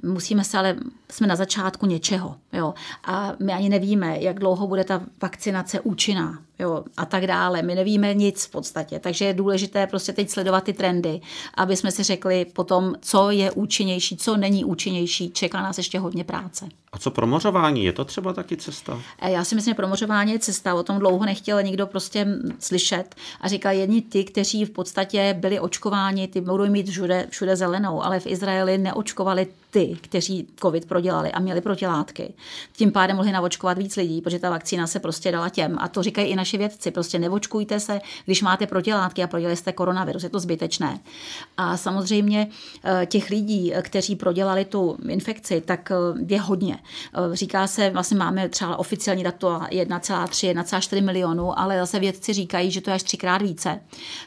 uh, 0.02 0.11
musíme 0.11 0.44
se 0.44 0.59
ale, 0.59 0.76
jsme 1.11 1.26
na 1.26 1.37
začátku 1.37 1.87
něčeho. 1.87 2.37
Jo? 2.56 2.74
A 3.04 3.32
my 3.42 3.52
ani 3.52 3.68
nevíme, 3.68 4.20
jak 4.20 4.38
dlouho 4.38 4.66
bude 4.66 4.84
ta 4.84 5.00
vakcinace 5.22 5.80
účinná 5.80 6.38
jo, 6.58 6.84
a 6.96 7.06
tak 7.06 7.26
dále. 7.26 7.62
My 7.62 7.74
nevíme 7.74 8.14
nic 8.14 8.44
v 8.44 8.50
podstatě, 8.50 8.98
takže 8.98 9.24
je 9.24 9.34
důležité 9.34 9.86
prostě 9.86 10.12
teď 10.12 10.30
sledovat 10.30 10.64
ty 10.64 10.72
trendy, 10.72 11.20
aby 11.54 11.76
jsme 11.76 11.90
si 11.90 12.02
řekli 12.02 12.44
potom, 12.44 12.94
co 13.00 13.30
je 13.30 13.50
účinnější, 13.50 14.16
co 14.16 14.36
není 14.36 14.64
účinnější. 14.64 15.30
Čeká 15.30 15.62
nás 15.62 15.78
ještě 15.78 15.98
hodně 15.98 16.24
práce. 16.24 16.68
A 16.92 16.98
co 16.98 17.10
promořování? 17.10 17.84
Je 17.84 17.92
to 17.92 18.04
třeba 18.04 18.32
taky 18.32 18.56
cesta? 18.56 19.02
E, 19.18 19.30
já 19.30 19.44
si 19.44 19.54
myslím, 19.54 19.72
že 19.72 19.76
promořování 19.76 20.32
je 20.32 20.38
cesta. 20.38 20.74
O 20.74 20.82
tom 20.82 20.98
dlouho 20.98 21.24
nechtěl 21.24 21.62
nikdo 21.62 21.86
prostě 21.86 22.26
slyšet. 22.58 23.14
A 23.40 23.48
říkal, 23.48 23.72
jedni 23.72 24.02
ty, 24.02 24.24
kteří 24.24 24.64
v 24.64 24.70
podstatě 24.70 25.36
byli 25.40 25.60
očkováni, 25.60 26.28
ty 26.28 26.40
budou 26.40 26.66
mít 26.66 26.88
všude, 26.88 27.26
všude 27.30 27.56
zelenou, 27.56 28.02
ale 28.02 28.20
v 28.20 28.26
Izraeli 28.26 28.78
neočkovali 28.78 29.46
ty, 29.76 29.96
kteří 30.00 30.46
COVID 30.60 30.88
prodělali 30.88 31.32
a 31.32 31.40
měli 31.40 31.60
protilátky. 31.60 32.34
Tím 32.72 32.92
pádem 32.92 33.16
mohli 33.16 33.32
navočkovat 33.32 33.78
víc 33.78 33.96
lidí, 33.96 34.20
protože 34.20 34.38
ta 34.38 34.50
vakcína 34.50 34.86
se 34.86 35.00
prostě 35.00 35.32
dala 35.32 35.48
těm. 35.48 35.76
A 35.78 35.88
to 35.88 36.02
říkají 36.02 36.28
i 36.28 36.36
naši 36.36 36.58
vědci. 36.58 36.90
Prostě 36.90 37.18
nevočkujte 37.18 37.80
se, 37.80 38.00
když 38.24 38.42
máte 38.42 38.66
protilátky 38.66 39.22
a 39.22 39.26
prodělali 39.26 39.56
jste 39.56 39.72
koronavirus. 39.72 40.22
Je 40.22 40.28
to 40.28 40.38
zbytečné. 40.38 41.00
A 41.56 41.76
samozřejmě 41.76 42.48
e, 42.84 43.06
těch 43.06 43.30
lidí, 43.30 43.72
kteří 43.82 44.16
prodělali 44.16 44.64
tu 44.64 44.96
infekci, 45.08 45.60
tak 45.60 45.90
e, 45.90 45.94
je 46.28 46.40
hodně. 46.40 46.78
Eh, 46.78 47.36
říká 47.36 47.66
se, 47.66 47.90
vlastně 47.90 48.16
máme 48.16 48.48
třeba 48.48 48.76
oficiální 48.76 49.24
dato 49.24 49.48
1,3, 49.48 50.52
1,4 50.52 51.04
milionů, 51.04 51.58
ale 51.58 51.78
zase 51.78 51.98
vědci 51.98 52.32
říkají, 52.32 52.70
že 52.70 52.80
to 52.80 52.90
je 52.90 52.94
až 52.94 53.02
třikrát 53.02 53.42
více. 53.42 53.80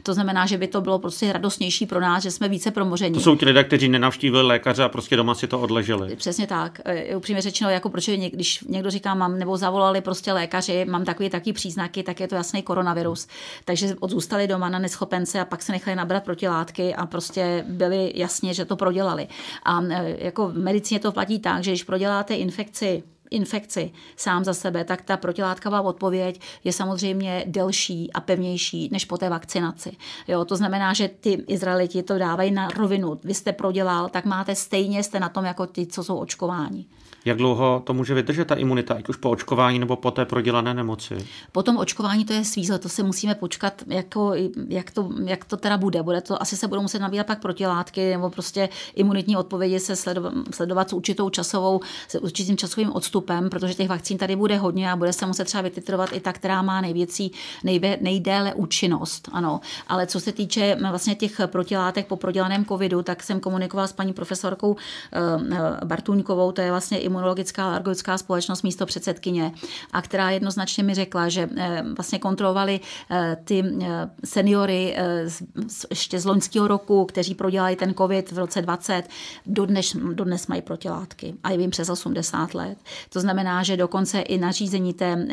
To 0.03 0.13
znamená, 0.13 0.45
že 0.45 0.57
by 0.57 0.67
to 0.67 0.81
bylo 0.81 0.99
prostě 0.99 1.33
radostnější 1.33 1.85
pro 1.85 1.99
nás, 1.99 2.23
že 2.23 2.31
jsme 2.31 2.49
více 2.49 2.71
promoření. 2.71 3.13
To 3.13 3.19
jsou 3.19 3.35
ti 3.35 3.45
lidé, 3.45 3.63
kteří 3.63 3.89
nenavštívili 3.89 4.43
lékaře 4.43 4.83
a 4.83 4.89
prostě 4.89 5.15
doma 5.15 5.38
si 5.39 5.47
to 5.47 5.59
odleželi. 5.59 6.15
Přesně 6.15 6.47
tak. 6.47 6.81
Eh, 6.85 7.15
upřímně 7.15 7.41
řečeno, 7.41 7.69
jako 7.69 7.89
proč, 7.89 8.09
když 8.09 8.61
někdo 8.61 8.89
říká, 8.89 9.13
mám, 9.13 9.39
nebo 9.39 9.57
zavolali 9.57 10.01
prostě 10.01 10.33
lékaři, 10.33 10.85
mám 10.85 11.05
takový 11.05 11.29
taky 11.29 11.53
příznaky, 11.53 12.03
tak 12.03 12.19
je 12.19 12.27
to 12.27 12.35
jasný 12.35 12.61
koronavirus. 12.61 13.27
Takže 13.65 13.95
odzůstali 13.99 14.47
doma 14.47 14.69
na 14.69 14.79
neschopence 14.79 15.39
a 15.39 15.45
pak 15.45 15.61
se 15.61 15.71
nechali 15.71 15.95
nabrat 15.95 16.23
protilátky 16.23 16.95
a 16.95 17.05
prostě 17.05 17.65
byli 17.67 18.11
jasně, 18.15 18.53
že 18.53 18.65
to 18.65 18.75
prodělali. 18.75 19.27
A 19.63 19.81
eh, 19.83 20.15
jako 20.19 20.47
v 20.47 20.57
medicíně 20.57 20.99
to 20.99 21.11
platí 21.11 21.39
tak, 21.39 21.63
že 21.63 21.71
když 21.71 21.83
proděláte 21.83 22.35
infekci 22.35 23.03
infekci 23.31 23.91
sám 24.15 24.43
za 24.43 24.53
sebe, 24.53 24.83
tak 24.83 25.01
ta 25.01 25.17
protilátková 25.17 25.81
odpověď 25.81 26.41
je 26.63 26.73
samozřejmě 26.73 27.43
delší 27.47 28.13
a 28.13 28.21
pevnější 28.21 28.89
než 28.91 29.05
po 29.05 29.17
té 29.17 29.29
vakcinaci. 29.29 29.91
Jo, 30.27 30.45
to 30.45 30.55
znamená, 30.55 30.93
že 30.93 31.07
ty 31.07 31.31
Izraeliti 31.31 32.03
to 32.03 32.17
dávají 32.17 32.51
na 32.51 32.67
rovinu. 32.67 33.19
Vy 33.23 33.33
jste 33.33 33.53
prodělal, 33.53 34.09
tak 34.09 34.25
máte 34.25 34.55
stejně, 34.55 35.03
jste 35.03 35.19
na 35.19 35.29
tom 35.29 35.45
jako 35.45 35.67
ty, 35.67 35.87
co 35.87 36.03
jsou 36.03 36.17
očkováni. 36.17 36.85
Jak 37.29 37.37
dlouho 37.37 37.81
to 37.85 37.93
může 37.93 38.13
vydržet 38.13 38.45
ta 38.45 38.55
imunita, 38.55 38.93
ať 38.93 39.09
už 39.09 39.15
po 39.15 39.29
očkování 39.29 39.79
nebo 39.79 39.95
po 39.95 40.11
té 40.11 40.25
prodělané 40.25 40.73
nemoci? 40.73 41.27
Po 41.51 41.63
tom 41.63 41.77
očkování 41.77 42.25
to 42.25 42.33
je 42.33 42.45
svízle, 42.45 42.79
to 42.79 42.89
se 42.89 43.03
musíme 43.03 43.35
počkat, 43.35 43.83
jako, 43.87 44.33
jak, 44.67 44.91
to, 44.91 45.09
jak 45.25 45.45
to 45.45 45.57
teda 45.57 45.77
bude. 45.77 46.03
bude 46.03 46.21
to, 46.21 46.41
asi 46.41 46.57
se 46.57 46.67
budou 46.67 46.81
muset 46.81 46.99
nabírat 46.99 47.27
pak 47.27 47.41
protilátky 47.41 48.11
nebo 48.11 48.29
prostě 48.29 48.69
imunitní 48.95 49.37
odpovědi 49.37 49.79
se 49.79 49.95
sledovat, 49.95 50.33
sledovat 50.53 50.89
s 50.89 50.93
určitou 50.93 51.29
časovou, 51.29 51.79
s 52.07 52.15
určitým 52.15 52.57
časovým 52.57 52.91
odstupem, 52.91 53.49
protože 53.49 53.73
těch 53.73 53.89
vakcín 53.89 54.17
tady 54.17 54.35
bude 54.35 54.57
hodně 54.57 54.91
a 54.91 54.95
bude 54.95 55.13
se 55.13 55.25
muset 55.25 55.43
třeba 55.43 55.61
vytitrovat 55.61 56.09
i 56.13 56.19
ta, 56.19 56.33
která 56.33 56.61
má 56.61 56.81
největší, 56.81 57.31
nejvě, 57.63 57.97
nejdéle 58.01 58.53
účinnost. 58.53 59.29
Ano. 59.31 59.61
Ale 59.87 60.07
co 60.07 60.19
se 60.19 60.31
týče 60.31 60.77
vlastně 60.89 61.15
těch 61.15 61.41
protilátek 61.45 62.07
po 62.07 62.15
prodělaném 62.15 62.65
covidu, 62.65 63.01
tak 63.03 63.23
jsem 63.23 63.39
komunikovala 63.39 63.87
s 63.87 63.93
paní 63.93 64.13
profesorkou 64.13 64.71
uh, 64.71 64.77
Bartuňkovou, 65.83 66.51
to 66.51 66.61
je 66.61 66.71
vlastně 66.71 66.99
imun 66.99 67.18
imunologická 67.19 67.65
alergická 67.65 68.17
společnost 68.17 68.61
místo 68.61 68.85
předsedkyně 68.85 69.51
a 69.91 70.01
která 70.01 70.29
jednoznačně 70.29 70.83
mi 70.83 70.93
řekla, 70.93 71.29
že 71.29 71.49
vlastně 71.95 72.19
kontrolovali 72.19 72.79
ty 73.43 73.63
seniory 74.25 74.95
ještě 75.89 76.19
z 76.19 76.25
loňského 76.25 76.67
roku, 76.67 77.05
kteří 77.05 77.35
prodělali 77.35 77.75
ten 77.75 77.93
covid 77.93 78.31
v 78.31 78.37
roce 78.37 78.61
20, 78.61 79.03
dodnes, 79.45 79.95
dodnes 80.13 80.47
mají 80.47 80.61
protilátky 80.61 81.33
a 81.43 81.51
je 81.51 81.61
jim 81.61 81.71
přes 81.71 81.89
80 81.89 82.53
let. 82.53 82.77
To 83.09 83.19
znamená, 83.19 83.63
že 83.63 83.77
dokonce 83.77 84.19
i 84.19 84.37
nařízení 84.37 84.93
té 84.93 85.27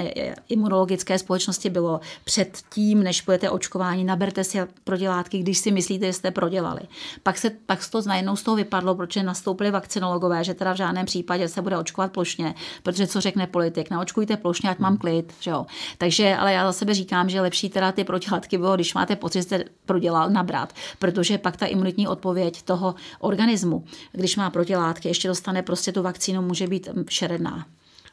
imunologické 0.49 1.19
společnosti 1.19 1.71
bylo 1.71 2.01
před 2.25 2.59
tím, 2.75 3.03
než 3.03 3.23
budete 3.23 3.51
očkování, 3.51 4.05
naberte 4.05 4.45
si 4.45 4.59
protilátky, 4.85 5.39
když 5.39 5.59
si 5.59 5.71
myslíte, 5.71 6.07
že 6.07 6.13
jste 6.13 6.31
prodělali. 6.31 6.81
Pak 7.23 7.39
se 7.39 7.51
pak 7.51 7.91
to 7.91 8.03
najednou 8.07 8.37
z 8.37 8.43
toho 8.43 8.57
vypadlo, 8.57 8.95
protože 8.95 9.23
nastoupili 9.23 9.71
vakcinologové, 9.71 10.45
že 10.45 10.55
teda 10.55 10.73
v 10.73 10.77
žádném 10.77 11.07
případě 11.07 11.49
se 11.49 11.63
bude 11.67 11.79
očkovat 11.79 12.13
plošně, 12.13 12.55
protože 12.83 13.07
co 13.07 13.21
řekne 13.21 13.47
politik, 13.47 13.91
naočkujte 13.91 14.37
plošně, 14.37 14.71
ať 14.71 14.79
mám 14.79 14.97
klid. 14.97 15.33
Že 15.41 15.51
jo. 15.51 15.67
Takže, 15.99 16.37
ale 16.37 16.53
já 16.53 16.67
za 16.67 16.73
sebe 16.73 16.95
říkám, 16.95 17.29
že 17.29 17.41
lepší 17.41 17.69
teda 17.69 17.93
ty 17.93 18.05
protilátky 18.05 18.59
bylo, 18.59 18.75
když 18.75 18.95
máte 18.95 19.17
pocit, 19.17 19.39
že 19.39 19.43
jste 19.43 19.65
prodělal, 19.87 20.31
nabrat, 20.31 20.73
protože 20.99 21.39
pak 21.39 21.57
ta 21.57 21.67
imunitní 21.67 22.09
odpověď 22.09 22.63
toho 22.63 22.95
organismu, 23.21 23.85
když 24.13 24.37
má 24.37 24.51
protilátky, 24.51 25.09
ještě 25.09 25.29
dostane 25.29 25.63
prostě 25.63 25.93
tu 25.93 26.03
vakcínu, 26.03 26.43
může 26.43 26.67
být 26.67 26.89
šeredná. 27.09 27.67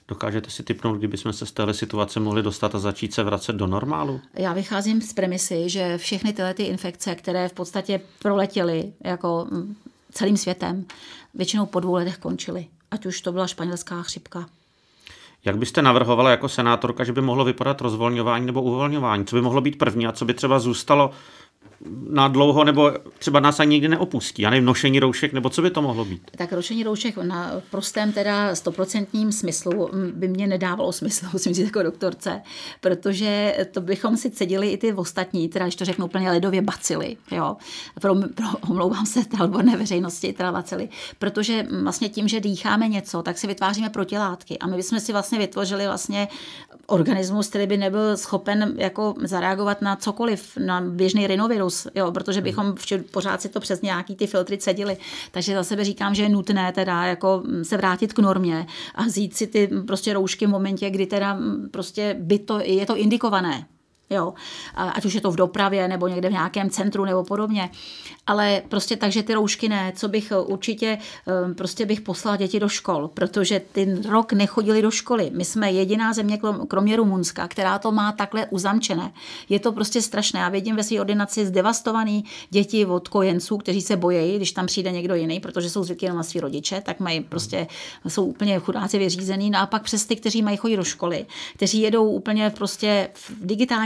Dokážete 0.07 0.49
si 0.49 0.63
typnout, 0.63 0.97
kdybychom 0.97 1.33
se 1.33 1.45
z 1.45 1.51
téhle 1.51 1.73
situace 1.73 2.19
mohli 2.19 2.43
dostat 2.43 2.75
a 2.75 2.79
začít 2.79 3.13
se 3.13 3.23
vracet 3.23 3.55
do 3.55 3.67
normálu? 3.67 4.21
Já 4.33 4.53
vycházím 4.53 5.01
z 5.01 5.13
premisy, 5.13 5.69
že 5.69 5.97
všechny 5.97 6.33
tyhle 6.33 6.53
ty 6.53 6.63
infekce, 6.63 7.15
které 7.15 7.49
v 7.49 7.53
podstatě 7.53 8.01
proletěly 8.19 8.93
jako 9.03 9.47
mm, 9.51 9.75
celým 10.11 10.37
světem, 10.37 10.85
většinou 11.33 11.65
po 11.65 11.79
dvou 11.79 11.93
letech 11.93 12.17
končily. 12.17 12.67
Ať 12.93 13.05
už 13.05 13.21
to 13.21 13.31
byla 13.31 13.47
španělská 13.47 14.01
chřipka. 14.01 14.45
Jak 15.45 15.57
byste 15.57 15.81
navrhovala 15.81 16.29
jako 16.29 16.49
senátorka, 16.49 17.03
že 17.03 17.13
by 17.13 17.21
mohlo 17.21 17.45
vypadat 17.45 17.81
rozvolňování 17.81 18.45
nebo 18.45 18.61
uvolňování? 18.61 19.25
Co 19.25 19.35
by 19.35 19.41
mohlo 19.41 19.61
být 19.61 19.77
první 19.77 20.07
a 20.07 20.11
co 20.11 20.25
by 20.25 20.33
třeba 20.33 20.59
zůstalo 20.59 21.11
na 22.09 22.27
dlouho, 22.27 22.63
nebo 22.63 22.91
třeba 23.19 23.39
nás 23.39 23.59
ani 23.59 23.69
nikdy 23.69 23.87
neopustí. 23.87 24.41
Já 24.41 24.49
nevím, 24.49 24.65
nošení 24.65 24.99
roušek, 24.99 25.33
nebo 25.33 25.49
co 25.49 25.61
by 25.61 25.69
to 25.69 25.81
mohlo 25.81 26.05
být? 26.05 26.31
Tak 26.37 26.51
nošení 26.51 26.83
roušek 26.83 27.17
na 27.17 27.51
prostém 27.71 28.11
teda 28.11 28.55
stoprocentním 28.55 29.31
smyslu 29.31 29.89
by 30.13 30.27
mě 30.27 30.47
nedávalo 30.47 30.91
smysl, 30.91 31.25
musím 31.33 31.53
říct 31.53 31.65
jako 31.65 31.83
doktorce, 31.83 32.41
protože 32.81 33.57
to 33.71 33.81
bychom 33.81 34.17
si 34.17 34.31
cedili 34.31 34.69
i 34.69 34.77
ty 34.77 34.93
ostatní, 34.93 35.49
teda 35.49 35.65
když 35.65 35.75
to 35.75 35.85
řeknu 35.85 36.05
úplně 36.05 36.31
ledově 36.31 36.61
bacily, 36.61 37.17
jo. 37.31 37.57
Pro, 38.01 38.15
pro, 38.15 38.45
omlouvám 38.69 39.05
se 39.05 39.25
té 39.25 39.43
odborné 39.43 39.77
veřejnosti, 39.77 40.33
teda 40.33 40.51
bacily, 40.51 40.89
protože 41.19 41.67
vlastně 41.83 42.09
tím, 42.09 42.27
že 42.27 42.39
dýcháme 42.39 42.87
něco, 42.87 43.21
tak 43.21 43.37
si 43.37 43.47
vytváříme 43.47 43.89
protilátky 43.89 44.59
a 44.59 44.67
my 44.67 44.75
bychom 44.75 44.99
si 44.99 45.11
vlastně 45.11 45.39
vytvořili 45.39 45.87
vlastně 45.87 46.27
organismus, 46.87 47.47
který 47.47 47.67
by 47.67 47.77
nebyl 47.77 48.17
schopen 48.17 48.73
jako 48.77 49.13
zareagovat 49.23 49.81
na 49.81 49.95
cokoliv, 49.95 50.57
na 50.65 50.81
běžný 50.81 51.27
rinovirus, 51.27 51.52
jo, 51.95 52.11
protože 52.11 52.39
hmm. 52.39 52.43
bychom 52.43 52.75
včer, 52.75 53.03
pořád 53.11 53.41
si 53.41 53.49
to 53.49 53.59
přes 53.59 53.81
nějaký 53.81 54.15
ty 54.15 54.27
filtry 54.27 54.57
cedili. 54.57 54.97
Takže 55.31 55.55
za 55.55 55.63
sebe 55.63 55.83
říkám, 55.83 56.15
že 56.15 56.23
je 56.23 56.29
nutné 56.29 56.71
teda 56.71 57.05
jako 57.05 57.43
se 57.63 57.77
vrátit 57.77 58.13
k 58.13 58.19
normě 58.19 58.67
a 58.95 59.03
vzít 59.03 59.35
si 59.35 59.47
ty 59.47 59.69
prostě 59.87 60.13
roušky 60.13 60.45
v 60.45 60.49
momentě, 60.49 60.89
kdy 60.89 61.05
teda 61.05 61.39
prostě 61.71 62.15
by 62.19 62.39
to, 62.39 62.59
je 62.59 62.85
to 62.85 62.97
indikované. 62.97 63.65
Jo, 64.09 64.33
ať 64.75 65.05
už 65.05 65.13
je 65.13 65.21
to 65.21 65.31
v 65.31 65.35
dopravě 65.35 65.87
nebo 65.87 66.07
někde 66.07 66.29
v 66.29 66.31
nějakém 66.31 66.69
centru 66.69 67.05
nebo 67.05 67.23
podobně. 67.23 67.69
Ale 68.27 68.61
prostě 68.69 68.97
takže 68.97 69.23
ty 69.23 69.33
roušky 69.33 69.69
ne, 69.69 69.93
co 69.95 70.07
bych 70.07 70.33
určitě, 70.45 70.97
eh, 71.27 71.53
prostě 71.53 71.85
bych 71.85 72.01
poslala 72.01 72.37
děti 72.37 72.59
do 72.59 72.69
škol, 72.69 73.07
protože 73.07 73.61
ty 73.71 74.01
rok 74.09 74.33
nechodili 74.33 74.81
do 74.81 74.91
školy. 74.91 75.31
My 75.33 75.45
jsme 75.45 75.71
jediná 75.71 76.13
země, 76.13 76.39
kromě 76.67 76.95
Rumunska, 76.95 77.47
která 77.47 77.79
to 77.79 77.91
má 77.91 78.11
takhle 78.11 78.47
uzamčené. 78.49 79.11
Je 79.49 79.59
to 79.59 79.71
prostě 79.71 80.01
strašné. 80.01 80.39
Já 80.39 80.49
vidím 80.49 80.75
ve 80.75 80.83
své 80.83 80.99
ordinaci 80.99 81.45
zdevastovaný 81.45 82.25
děti 82.49 82.85
od 82.85 83.07
kojenců, 83.07 83.57
kteří 83.57 83.81
se 83.81 83.97
bojí, 83.97 84.35
když 84.35 84.51
tam 84.51 84.65
přijde 84.65 84.91
někdo 84.91 85.15
jiný, 85.15 85.39
protože 85.39 85.69
jsou 85.69 85.83
zvyklí 85.83 86.07
na 86.07 86.23
svý 86.23 86.39
rodiče, 86.39 86.81
tak 86.85 86.99
mají 86.99 87.21
prostě, 87.21 87.67
jsou 88.07 88.25
úplně 88.25 88.59
chudáci 88.59 88.97
vyřízený. 88.97 89.49
No 89.49 89.59
a 89.59 89.65
pak 89.65 89.83
přes 89.83 90.05
ty, 90.05 90.15
kteří 90.15 90.41
mají 90.41 90.57
chodit 90.57 90.77
do 90.77 90.83
školy, 90.83 91.25
kteří 91.55 91.81
jedou 91.81 92.11
úplně 92.11 92.49
prostě 92.49 93.09
v 93.13 93.31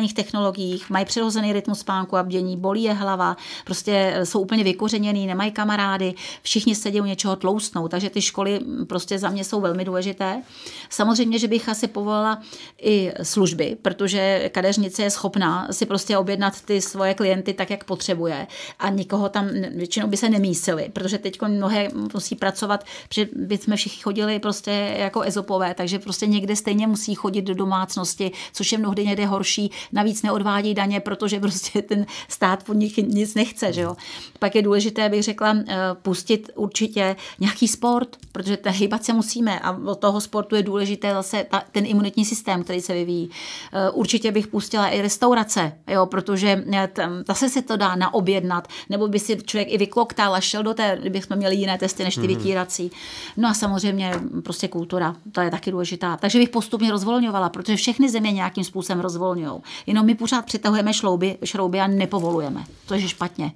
digitálních 0.07 0.13
technologiích, 0.13 0.89
mají 0.89 1.05
přirozený 1.05 1.53
rytmus 1.53 1.79
spánku 1.79 2.17
a 2.17 2.23
bdění, 2.23 2.57
bolí 2.57 2.83
je 2.83 2.93
hlava, 2.93 3.37
prostě 3.65 4.21
jsou 4.23 4.41
úplně 4.41 4.63
vykořeněný, 4.63 5.27
nemají 5.27 5.51
kamarády, 5.51 6.13
všichni 6.41 6.75
sedí 6.75 7.01
u 7.01 7.05
něčeho 7.05 7.35
tloustnou, 7.35 7.87
takže 7.87 8.09
ty 8.09 8.21
školy 8.21 8.59
prostě 8.87 9.19
za 9.19 9.29
mě 9.29 9.43
jsou 9.43 9.61
velmi 9.61 9.85
důležité. 9.85 10.41
Samozřejmě, 10.89 11.39
že 11.39 11.47
bych 11.47 11.69
asi 11.69 11.87
povolila 11.87 12.41
i 12.81 13.11
služby, 13.23 13.77
protože 13.81 14.49
kadeřnice 14.53 15.03
je 15.03 15.09
schopná 15.09 15.67
si 15.71 15.85
prostě 15.85 16.17
objednat 16.17 16.61
ty 16.61 16.81
svoje 16.81 17.13
klienty 17.13 17.53
tak, 17.53 17.69
jak 17.69 17.83
potřebuje 17.83 18.47
a 18.79 18.89
nikoho 18.89 19.29
tam 19.29 19.47
většinou 19.75 20.07
by 20.07 20.17
se 20.17 20.29
nemísili, 20.29 20.89
protože 20.93 21.17
teď 21.17 21.41
mnohé 21.41 21.89
musí 22.13 22.35
pracovat, 22.35 22.83
protože 23.07 23.27
jsme 23.49 23.75
všichni 23.75 24.01
chodili 24.01 24.39
prostě 24.39 24.95
jako 24.97 25.21
ezopové, 25.21 25.73
takže 25.73 25.99
prostě 25.99 26.27
někde 26.27 26.55
stejně 26.55 26.87
musí 26.87 27.15
chodit 27.15 27.41
do 27.41 27.53
domácnosti, 27.53 28.31
což 28.53 28.71
je 28.71 28.77
mnohdy 28.77 29.05
někde 29.05 29.25
horší. 29.25 29.71
Navíc 29.97 30.23
neodvádí 30.23 30.73
daně, 30.73 30.99
protože 30.99 31.39
prostě 31.39 31.81
ten 31.81 32.05
stát 32.27 32.63
po 32.63 32.73
nich 32.73 32.97
nic 32.97 33.35
nechce. 33.35 33.73
Že 33.73 33.81
jo? 33.81 33.95
Pak 34.39 34.55
je 34.55 34.61
důležité, 34.61 35.09
bych 35.09 35.23
řekla, 35.23 35.57
eh, 35.67 35.77
pustit 36.01 36.49
určitě 36.55 37.15
nějaký 37.39 37.67
sport, 37.67 38.17
protože 38.31 38.57
hýbat 38.65 39.03
se 39.03 39.13
musíme 39.13 39.59
a 39.59 39.71
od 39.71 39.99
toho 39.99 40.21
sportu 40.21 40.55
je 40.55 40.63
důležité 40.63 41.13
zase 41.13 41.45
ta, 41.49 41.63
ten 41.71 41.85
imunitní 41.85 42.25
systém, 42.25 42.63
který 42.63 42.81
se 42.81 42.93
vyvíjí. 42.93 43.29
Eh, 43.73 43.89
určitě 43.89 44.31
bych 44.31 44.47
pustila 44.47 44.87
i 44.87 45.01
restaurace, 45.01 45.71
jo, 45.87 46.05
protože 46.05 46.63
eh, 46.73 46.89
zase 47.27 47.49
se 47.49 47.61
to 47.61 47.77
dá 47.77 47.95
naobjednat, 47.95 48.67
nebo 48.89 49.07
by 49.07 49.19
si 49.19 49.37
člověk 49.45 49.67
i 49.71 49.77
vykloktal 49.77 50.35
a 50.35 50.41
šel 50.41 50.63
do 50.63 50.73
té, 50.73 50.97
kdybychom 51.01 51.37
měli 51.37 51.55
jiné 51.55 51.77
testy 51.77 52.03
než 52.03 52.15
ty 52.15 52.21
mm-hmm. 52.21 52.27
vytírací. 52.27 52.91
No 53.37 53.49
a 53.49 53.53
samozřejmě 53.53 54.11
prostě 54.43 54.67
kultura, 54.67 55.15
to 55.31 55.41
je 55.41 55.51
taky 55.51 55.71
důležitá. 55.71 56.17
Takže 56.17 56.39
bych 56.39 56.49
postupně 56.49 56.91
rozvolňovala, 56.91 57.49
protože 57.49 57.75
všechny 57.75 58.09
země 58.09 58.31
nějakým 58.31 58.63
způsobem 58.63 58.99
rozvolňují. 58.99 59.61
Jenom 59.87 60.05
my 60.05 60.15
pořád 60.15 60.45
přitahujeme 60.45 60.93
šlouby, 60.93 61.37
šrouby 61.43 61.79
a 61.79 61.87
nepovolujeme. 61.87 62.65
To 62.85 62.93
je 62.93 63.07
špatně. 63.07 63.51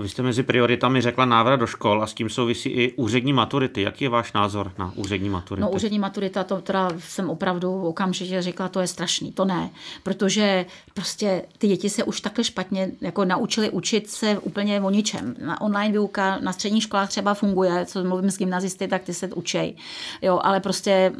Vy 0.00 0.08
jste 0.08 0.22
mezi 0.22 0.42
prioritami 0.42 1.00
řekla 1.00 1.24
návrat 1.24 1.56
do 1.56 1.66
škol 1.66 2.02
a 2.02 2.06
s 2.06 2.14
tím 2.14 2.28
souvisí 2.28 2.68
i 2.68 2.92
úřední 2.92 3.32
maturity. 3.32 3.82
Jaký 3.82 4.04
je 4.04 4.10
váš 4.10 4.32
názor 4.32 4.72
na 4.78 4.92
úřední 4.96 5.28
maturity? 5.28 5.62
No 5.62 5.70
úřední 5.70 5.98
maturita, 5.98 6.44
to 6.44 6.60
teda 6.60 6.90
jsem 6.98 7.30
opravdu 7.30 7.82
okamžitě 7.82 8.42
řekla, 8.42 8.68
to 8.68 8.80
je 8.80 8.86
strašný, 8.86 9.32
to 9.32 9.44
ne. 9.44 9.70
Protože 10.02 10.66
prostě 10.94 11.42
ty 11.58 11.68
děti 11.68 11.90
se 11.90 12.04
už 12.04 12.20
takhle 12.20 12.44
špatně 12.44 12.90
jako 13.00 13.24
naučili 13.24 13.70
učit 13.70 14.10
se 14.10 14.38
úplně 14.38 14.80
o 14.80 14.90
ničem. 14.90 15.36
Na 15.44 15.60
online 15.60 15.92
výuka 15.92 16.38
na 16.42 16.52
středních 16.52 16.82
školách 16.82 17.08
třeba 17.08 17.34
funguje, 17.34 17.86
co 17.86 18.04
mluvím 18.04 18.30
s 18.30 18.38
gymnazisty, 18.38 18.88
tak 18.88 19.02
ty 19.02 19.14
se 19.14 19.28
učej. 19.28 19.76
Jo, 20.22 20.40
ale 20.42 20.60
prostě 20.60 21.12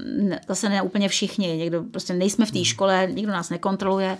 zase 0.48 0.68
ne 0.68 0.82
úplně 0.82 1.08
všichni. 1.08 1.56
Někdo, 1.56 1.82
prostě 1.82 2.14
nejsme 2.14 2.46
v 2.46 2.50
té 2.50 2.58
hmm. 2.58 2.64
škole, 2.64 3.08
nikdo 3.12 3.32
nás 3.32 3.50
nekontroluje. 3.50 4.18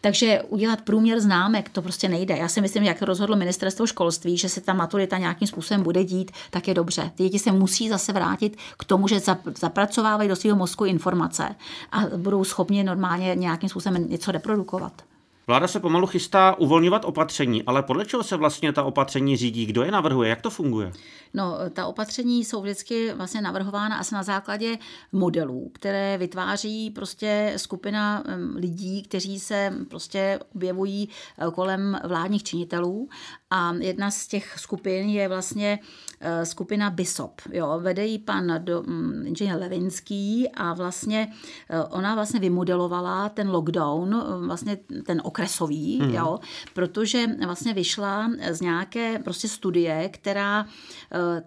Takže 0.00 0.42
udělat 0.48 0.80
průměr 0.80 1.20
známek, 1.20 1.68
to 1.68 1.82
prostě 1.82 2.08
nejde. 2.08 2.36
Já 2.36 2.48
si 2.48 2.60
myslím, 2.60 2.82
jak 2.82 3.02
rozhodlo 3.02 3.36
ministerstvo 3.36 3.86
školství, 3.86 3.99
že 4.38 4.48
se 4.48 4.60
ta 4.60 4.72
maturita 4.72 5.18
nějakým 5.18 5.48
způsobem 5.48 5.82
bude 5.82 6.04
dít, 6.04 6.30
tak 6.50 6.68
je 6.68 6.74
dobře. 6.74 7.10
Ty 7.14 7.22
děti 7.22 7.38
se 7.38 7.52
musí 7.52 7.88
zase 7.88 8.12
vrátit 8.12 8.56
k 8.78 8.84
tomu, 8.84 9.08
že 9.08 9.20
zapracovávají 9.58 10.28
do 10.28 10.36
svého 10.36 10.56
mozku 10.56 10.84
informace 10.84 11.54
a 11.92 12.00
budou 12.16 12.44
schopni 12.44 12.84
normálně 12.84 13.34
nějakým 13.34 13.68
způsobem 13.68 14.08
něco 14.08 14.32
reprodukovat. 14.32 15.09
Vláda 15.50 15.68
se 15.68 15.80
pomalu 15.80 16.06
chystá 16.06 16.54
uvolňovat 16.58 17.04
opatření, 17.04 17.62
ale 17.62 17.82
podle 17.82 18.06
čeho 18.06 18.22
se 18.22 18.36
vlastně 18.36 18.72
ta 18.72 18.82
opatření 18.82 19.36
řídí? 19.36 19.66
Kdo 19.66 19.82
je 19.82 19.90
navrhuje? 19.90 20.30
Jak 20.30 20.40
to 20.40 20.50
funguje? 20.50 20.92
No, 21.34 21.56
ta 21.72 21.86
opatření 21.86 22.44
jsou 22.44 22.62
vždycky 22.62 23.12
vlastně 23.12 23.40
navrhována 23.40 23.96
asi 23.96 24.14
na 24.14 24.22
základě 24.22 24.78
modelů, 25.12 25.70
které 25.74 26.18
vytváří 26.18 26.90
prostě 26.90 27.52
skupina 27.56 28.24
lidí, 28.54 29.02
kteří 29.02 29.40
se 29.40 29.72
prostě 29.88 30.38
objevují 30.54 31.08
e, 31.08 31.50
kolem 31.50 31.98
vládních 32.04 32.42
činitelů. 32.42 33.08
A 33.50 33.74
jedna 33.78 34.10
z 34.10 34.26
těch 34.26 34.58
skupin 34.58 35.08
je 35.08 35.28
vlastně 35.28 35.78
e, 36.20 36.46
skupina 36.46 36.90
BISOP. 36.90 37.40
Jo. 37.52 37.80
Vede 37.82 38.06
ji 38.06 38.18
pan 38.18 38.52
do, 38.58 38.82
um, 38.82 39.26
inženýr 39.26 39.56
Levinský 39.60 40.48
a 40.48 40.74
vlastně 40.74 41.32
e, 41.70 41.84
ona 41.84 42.14
vlastně 42.14 42.40
vymodelovala 42.40 43.28
ten 43.28 43.50
lockdown, 43.50 44.24
vlastně 44.46 44.78
ten 45.06 45.22
okresový, 45.40 45.98
mm. 46.02 46.14
jo, 46.14 46.38
protože 46.74 47.26
vlastně 47.46 47.74
vyšla 47.74 48.30
z 48.50 48.60
nějaké 48.60 49.18
prostě 49.18 49.48
studie, 49.48 50.08
která 50.08 50.66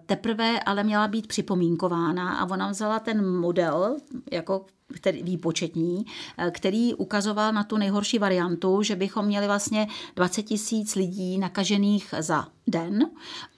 teprve 0.06 0.60
ale 0.60 0.84
měla 0.84 1.08
být 1.08 1.26
připomínkována 1.26 2.38
a 2.38 2.50
ona 2.50 2.70
vzala 2.70 2.98
ten 2.98 3.38
model 3.40 3.96
jako 4.32 4.66
který, 4.94 5.22
výpočetní, 5.22 6.06
eh, 6.38 6.50
který 6.50 6.94
ukazoval 6.94 7.52
na 7.52 7.64
tu 7.64 7.76
nejhorší 7.76 8.18
variantu, 8.18 8.82
že 8.82 8.96
bychom 8.96 9.26
měli 9.26 9.46
vlastně 9.46 9.86
20 10.16 10.42
tisíc 10.42 10.94
lidí 10.94 11.38
nakažených 11.38 12.14
za 12.18 12.46
den 12.66 13.10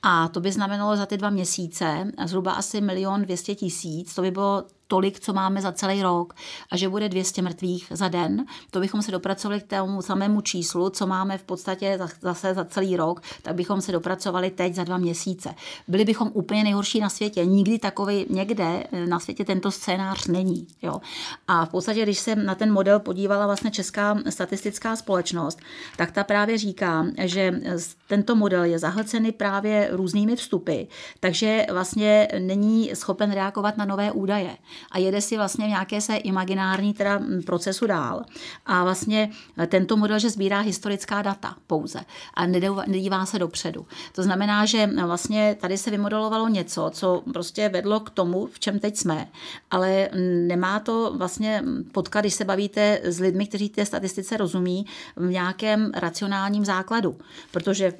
a 0.02 0.28
to 0.28 0.40
by 0.40 0.52
znamenalo 0.52 0.96
za 0.96 1.06
ty 1.06 1.16
dva 1.16 1.30
měsíce 1.30 2.12
zhruba 2.24 2.52
asi 2.52 2.80
milion 2.80 3.22
200 3.22 3.54
tisíc, 3.54 4.14
to 4.14 4.22
by 4.22 4.30
bylo 4.30 4.64
tolik, 4.88 5.20
co 5.20 5.32
máme 5.32 5.62
za 5.62 5.72
celý 5.72 6.02
rok 6.02 6.34
a 6.72 6.76
že 6.76 6.88
bude 6.88 7.08
200 7.08 7.42
mrtvých 7.42 7.86
za 7.90 8.08
den, 8.08 8.44
to 8.70 8.80
bychom 8.80 9.02
se 9.02 9.10
dopracovali 9.10 9.60
k 9.60 9.66
tomu 9.66 10.02
samému 10.02 10.40
číslu, 10.40 10.90
co 10.90 11.06
máme 11.06 11.38
v 11.38 11.42
podstatě 11.42 11.98
zase 12.20 12.54
za 12.54 12.64
celý 12.64 12.96
rok, 12.96 13.20
tak 13.42 13.54
bychom 13.54 13.80
se 13.80 13.92
dopracovali 13.92 14.50
teď 14.50 14.74
za 14.74 14.84
dva 14.84 14.98
měsíce. 14.98 15.54
Byli 15.88 16.04
bychom 16.04 16.30
úplně 16.34 16.64
nejhorší 16.64 17.00
na 17.00 17.08
světě. 17.08 17.44
Nikdy 17.44 17.78
takový 17.78 18.26
někde 18.30 18.86
na 19.08 19.18
světě 19.18 19.44
tento 19.44 19.70
scénář 19.70 20.26
není. 20.26 20.66
Jo. 20.82 21.00
A 21.48 21.64
v 21.64 21.68
podstatě, 21.68 22.02
když 22.02 22.18
se 22.18 22.36
na 22.36 22.54
ten 22.54 22.72
model 22.72 23.00
podívala 23.00 23.46
vlastně 23.46 23.70
Česká 23.70 24.18
statistická 24.28 24.96
společnost, 24.96 25.58
tak 25.96 26.12
ta 26.12 26.24
právě 26.24 26.58
říká, 26.58 27.06
že 27.18 27.60
tento 28.08 28.36
model 28.36 28.64
je 28.64 28.78
zahlcený 28.78 29.32
právě 29.32 29.88
různými 29.92 30.36
vstupy, 30.36 30.82
takže 31.20 31.66
vlastně 31.72 32.28
není 32.38 32.90
schopen 32.94 33.32
reagovat 33.32 33.76
na 33.76 33.84
nové 33.84 34.12
údaje 34.12 34.56
a 34.90 34.98
jede 34.98 35.20
si 35.20 35.36
vlastně 35.36 35.64
v 35.64 35.68
nějaké 35.68 36.00
se 36.00 36.16
imaginární 36.16 36.94
teda 36.94 37.20
procesu 37.46 37.86
dál. 37.86 38.24
A 38.66 38.84
vlastně 38.84 39.30
tento 39.68 39.96
model, 39.96 40.18
že 40.18 40.30
sbírá 40.30 40.60
historická 40.60 41.22
data 41.22 41.56
pouze 41.66 42.00
a 42.34 42.46
nedívá 42.86 43.26
se 43.26 43.38
dopředu. 43.38 43.86
To 44.12 44.22
znamená, 44.22 44.64
že 44.64 44.86
vlastně 44.86 45.56
tady 45.60 45.78
se 45.78 45.90
vymodelovalo 45.90 46.48
něco, 46.48 46.90
co 46.94 47.22
prostě 47.32 47.68
vedlo 47.68 48.00
k 48.00 48.10
tomu, 48.10 48.46
v 48.46 48.58
čem 48.60 48.78
teď 48.78 48.96
jsme, 48.96 49.28
ale 49.70 50.08
nemá 50.46 50.80
to 50.80 51.14
vlastně 51.16 51.62
potkat, 51.92 52.20
když 52.20 52.34
se 52.34 52.44
bavíte 52.44 53.00
s 53.02 53.20
lidmi, 53.20 53.46
kteří 53.46 53.68
té 53.68 53.86
statistice 53.86 54.36
rozumí, 54.36 54.86
v 55.16 55.30
nějakém 55.30 55.92
racionálním 55.94 56.64
základu. 56.64 57.16
Protože 57.50 57.92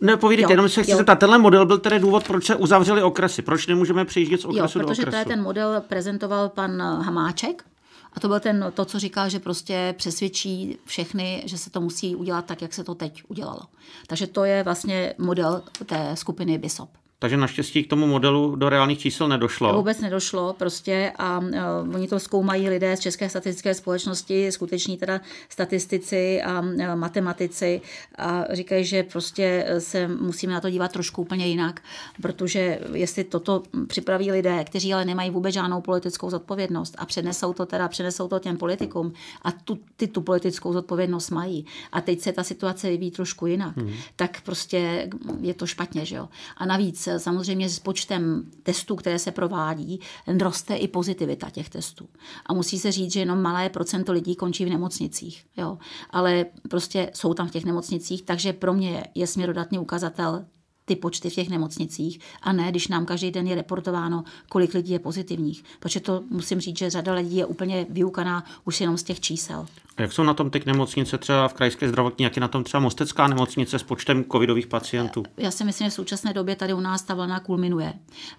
ne, 0.00 0.16
povídejte, 0.16 0.52
jenom 0.52 0.68
se 0.68 0.82
chci 0.82 0.94
zeptat, 0.94 1.18
tenhle 1.18 1.38
model 1.38 1.66
byl 1.66 1.78
tedy 1.78 1.98
důvod, 1.98 2.26
proč 2.26 2.44
se 2.46 2.56
uzavřeli 2.56 3.02
okresy, 3.02 3.42
proč 3.42 3.66
nemůžeme 3.66 4.04
přejíždět 4.04 4.40
z 4.40 4.44
okresu 4.44 4.78
jo, 4.78 4.86
protože 4.86 5.02
do 5.02 5.08
okresu? 5.08 5.28
ten 5.28 5.42
model 5.42 5.82
prezentoval 5.88 6.48
pan 6.48 6.82
Hamáček, 6.82 7.64
a 8.12 8.20
to 8.20 8.28
byl 8.28 8.40
ten, 8.40 8.72
to, 8.74 8.84
co 8.84 8.98
říkal, 8.98 9.28
že 9.28 9.38
prostě 9.38 9.94
přesvědčí 9.98 10.78
všechny, 10.84 11.42
že 11.46 11.58
se 11.58 11.70
to 11.70 11.80
musí 11.80 12.16
udělat 12.16 12.44
tak, 12.44 12.62
jak 12.62 12.74
se 12.74 12.84
to 12.84 12.94
teď 12.94 13.22
udělalo. 13.28 13.60
Takže 14.06 14.26
to 14.26 14.44
je 14.44 14.62
vlastně 14.62 15.14
model 15.18 15.62
té 15.86 16.10
skupiny 16.14 16.58
BISOP. 16.58 16.90
Takže 17.24 17.36
naštěstí 17.36 17.84
k 17.84 17.90
tomu 17.90 18.06
modelu 18.06 18.56
do 18.56 18.68
reálných 18.68 18.98
čísel 18.98 19.28
nedošlo. 19.28 19.74
Vůbec 19.74 20.00
nedošlo 20.00 20.52
prostě 20.52 21.12
a 21.18 21.38
uh, 21.38 21.94
oni 21.94 22.08
to 22.08 22.20
zkoumají 22.20 22.68
lidé 22.68 22.96
z 22.96 23.00
České 23.00 23.28
statistické 23.28 23.74
společnosti, 23.74 24.52
skuteční 24.52 24.96
teda 24.96 25.20
statistici 25.48 26.42
a 26.42 26.60
uh, 26.60 26.94
matematici 26.94 27.80
a 28.18 28.44
říkají, 28.50 28.84
že 28.84 29.02
prostě 29.02 29.66
se 29.78 30.08
musíme 30.08 30.52
na 30.52 30.60
to 30.60 30.70
dívat 30.70 30.92
trošku 30.92 31.22
úplně 31.22 31.46
jinak, 31.46 31.80
protože 32.22 32.80
jestli 32.92 33.24
toto 33.24 33.62
připraví 33.86 34.32
lidé, 34.32 34.64
kteří 34.64 34.94
ale 34.94 35.04
nemají 35.04 35.30
vůbec 35.30 35.54
žádnou 35.54 35.80
politickou 35.80 36.30
zodpovědnost 36.30 36.94
a 36.98 37.06
přenesou 37.06 37.52
to 37.52 37.66
teda, 37.66 37.88
přenesou 37.88 38.28
to 38.28 38.38
těm 38.38 38.56
politikům 38.56 39.12
a 39.42 39.52
tu, 39.52 39.78
ty 39.96 40.06
tu 40.06 40.20
politickou 40.20 40.72
zodpovědnost 40.72 41.30
mají 41.30 41.66
a 41.92 42.00
teď 42.00 42.20
se 42.20 42.32
ta 42.32 42.42
situace 42.42 42.90
vyvíjí 42.90 43.10
trošku 43.10 43.46
jinak, 43.46 43.76
hmm. 43.76 43.92
tak 44.16 44.40
prostě 44.40 45.08
je 45.40 45.54
to 45.54 45.66
špatně, 45.66 46.04
že 46.04 46.16
jo. 46.16 46.28
A 46.56 46.66
navíc 46.66 47.08
samozřejmě 47.18 47.68
s 47.68 47.78
počtem 47.78 48.50
testů, 48.62 48.96
které 48.96 49.18
se 49.18 49.32
provádí, 49.32 50.00
roste 50.40 50.76
i 50.76 50.88
pozitivita 50.88 51.50
těch 51.50 51.68
testů. 51.68 52.08
A 52.46 52.54
musí 52.54 52.78
se 52.78 52.92
říct, 52.92 53.12
že 53.12 53.20
jenom 53.20 53.42
malé 53.42 53.68
procento 53.68 54.12
lidí 54.12 54.36
končí 54.36 54.64
v 54.64 54.70
nemocnicích. 54.70 55.46
Jo. 55.56 55.78
Ale 56.10 56.46
prostě 56.70 57.10
jsou 57.14 57.34
tam 57.34 57.48
v 57.48 57.50
těch 57.50 57.64
nemocnicích, 57.64 58.22
takže 58.22 58.52
pro 58.52 58.74
mě 58.74 59.04
je 59.14 59.26
směrodatný 59.26 59.78
ukazatel 59.78 60.44
ty 60.84 60.96
počty 60.96 61.30
v 61.30 61.34
těch 61.34 61.50
nemocnicích 61.50 62.20
a 62.42 62.52
ne, 62.52 62.70
když 62.70 62.88
nám 62.88 63.06
každý 63.06 63.30
den 63.30 63.46
je 63.46 63.54
reportováno, 63.54 64.24
kolik 64.48 64.74
lidí 64.74 64.92
je 64.92 64.98
pozitivních. 64.98 65.64
Protože 65.80 66.00
to 66.00 66.22
musím 66.30 66.60
říct, 66.60 66.78
že 66.78 66.90
řada 66.90 67.14
lidí 67.14 67.36
je 67.36 67.46
úplně 67.46 67.86
vyukaná 67.90 68.44
už 68.64 68.80
jenom 68.80 68.96
z 68.96 69.02
těch 69.02 69.20
čísel. 69.20 69.66
A 69.96 70.02
jak 70.02 70.12
jsou 70.12 70.22
na 70.22 70.34
tom 70.34 70.50
teď 70.50 70.66
nemocnice 70.66 71.18
třeba 71.18 71.48
v 71.48 71.54
krajské 71.54 71.88
zdravotní, 71.88 72.22
jak 72.22 72.36
je 72.36 72.40
na 72.40 72.48
tom 72.48 72.64
třeba 72.64 72.80
Mostecká 72.80 73.28
nemocnice 73.28 73.78
s 73.78 73.82
počtem 73.82 74.24
covidových 74.24 74.66
pacientů? 74.66 75.22
Já 75.36 75.50
si 75.50 75.64
myslím, 75.64 75.86
že 75.86 75.90
v 75.90 75.94
současné 75.94 76.32
době 76.32 76.56
tady 76.56 76.74
u 76.74 76.80
nás 76.80 77.02
ta 77.02 77.14
vlna 77.14 77.40
kulminuje, 77.40 77.92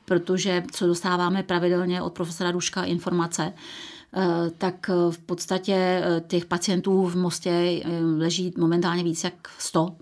protože 0.05 0.63
co 0.71 0.87
dostáváme 0.87 1.43
pravidelně 1.43 2.01
od 2.01 2.13
profesora 2.13 2.51
Duška 2.51 2.83
informace, 2.83 3.53
eh, 4.13 4.49
tak 4.57 4.89
v 5.09 5.19
podstatě 5.19 5.73
eh, 5.75 6.21
těch 6.27 6.45
pacientů 6.45 7.05
v 7.05 7.15
Mostě 7.15 7.49
eh, 7.49 7.99
leží 8.17 8.53
momentálně 8.57 9.03
víc 9.03 9.23
jak 9.23 9.33
100 9.57 9.95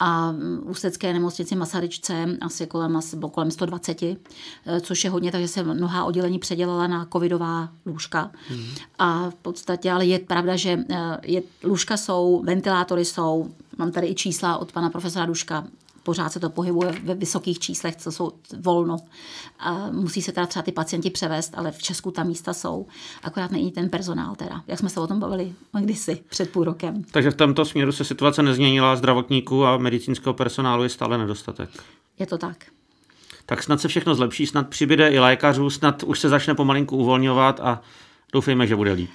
a 0.00 0.34
ústecké 0.62 1.12
nemocnici 1.12 1.56
Masaryčce 1.56 2.26
asi 2.40 2.66
kolem, 2.66 2.96
asi 2.96 3.16
kolem 3.32 3.50
120, 3.50 4.02
eh, 4.02 4.80
což 4.80 5.04
je 5.04 5.10
hodně, 5.10 5.32
takže 5.32 5.48
se 5.48 5.62
mnoha 5.62 6.04
oddělení 6.04 6.38
předělala 6.38 6.86
na 6.86 7.06
covidová 7.12 7.68
lůžka. 7.86 8.30
Hmm. 8.48 8.66
A 8.98 9.30
v 9.30 9.34
podstatě, 9.34 9.92
ale 9.92 10.06
je 10.06 10.18
pravda, 10.18 10.56
že 10.56 10.78
eh, 10.90 11.18
je, 11.22 11.42
lůžka 11.64 11.96
jsou, 11.96 12.42
ventilátory 12.44 13.04
jsou, 13.04 13.50
mám 13.78 13.92
tady 13.92 14.06
i 14.06 14.14
čísla 14.14 14.58
od 14.58 14.72
pana 14.72 14.90
profesora 14.90 15.26
Duška, 15.26 15.66
pořád 16.04 16.32
se 16.32 16.40
to 16.40 16.50
pohybuje 16.50 16.92
ve 17.04 17.14
vysokých 17.14 17.58
číslech, 17.58 17.96
co 17.96 18.12
jsou 18.12 18.32
volno. 18.60 18.96
A 19.58 19.90
musí 19.90 20.22
se 20.22 20.32
teda 20.32 20.46
třeba 20.46 20.62
ty 20.62 20.72
pacienti 20.72 21.10
převést, 21.10 21.52
ale 21.56 21.72
v 21.72 21.82
Česku 21.82 22.10
tam 22.10 22.28
místa 22.28 22.54
jsou. 22.54 22.86
Akorát 23.22 23.50
není 23.50 23.72
ten 23.72 23.88
personál 23.88 24.34
teda, 24.34 24.62
jak 24.66 24.78
jsme 24.78 24.88
se 24.88 25.00
o 25.00 25.06
tom 25.06 25.20
bavili 25.20 25.52
kdysi 25.80 26.22
před 26.28 26.50
půl 26.50 26.64
rokem. 26.64 27.04
Takže 27.10 27.30
v 27.30 27.36
tomto 27.36 27.64
směru 27.64 27.92
se 27.92 28.04
situace 28.04 28.42
nezměnila, 28.42 28.96
zdravotníků 28.96 29.64
a 29.64 29.76
medicínského 29.76 30.34
personálu 30.34 30.82
je 30.82 30.88
stále 30.88 31.18
nedostatek. 31.18 31.70
Je 32.18 32.26
to 32.26 32.38
tak. 32.38 32.64
Tak 33.46 33.62
snad 33.62 33.80
se 33.80 33.88
všechno 33.88 34.14
zlepší, 34.14 34.46
snad 34.46 34.68
přibyde 34.68 35.08
i 35.08 35.18
lékařů, 35.18 35.70
snad 35.70 36.02
už 36.02 36.20
se 36.20 36.28
začne 36.28 36.54
pomalinku 36.54 36.96
uvolňovat 36.96 37.60
a 37.60 37.82
doufejme, 38.32 38.66
že 38.66 38.76
bude 38.76 38.92
líp. 38.92 39.10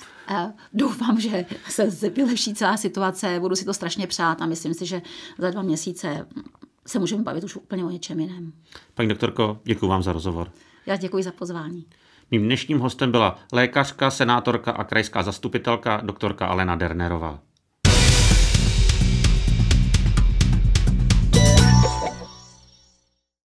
Doufám, 0.73 1.19
že 1.19 1.45
se 1.69 2.10
vylepší 2.10 2.54
celá 2.54 2.78
situace, 2.78 3.39
budu 3.39 3.56
si 3.56 3.65
to 3.65 3.73
strašně 3.73 4.08
přát 4.08 4.41
a 4.41 4.45
myslím 4.45 4.73
si, 4.73 4.86
že 4.86 5.02
za 5.38 5.52
dva 5.52 5.62
měsíce 5.62 6.28
se 6.88 7.00
můžeme 7.00 7.24
bavit 7.24 7.44
už 7.44 7.56
úplně 7.56 7.86
o 7.86 7.89
něčem 7.89 8.20
jiném. 8.20 8.54
Paní 8.94 9.10
doktorko, 9.10 9.60
děkuji 9.63 9.88
vám 9.88 10.04
za 10.04 10.13
rozhovor. 10.13 10.52
Já 10.86 10.96
děkuji 10.96 11.24
za 11.24 11.32
pozvání. 11.32 11.86
Mým 12.32 12.44
dnešním 12.44 12.80
hostem 12.80 13.12
byla 13.12 13.39
lékařka, 13.54 14.12
senátorka 14.12 14.72
a 14.72 14.84
krajská 14.84 15.24
zastupitelka 15.24 16.02
doktorka 16.04 16.48
Alena 16.48 16.76
Dernerová. 16.76 17.39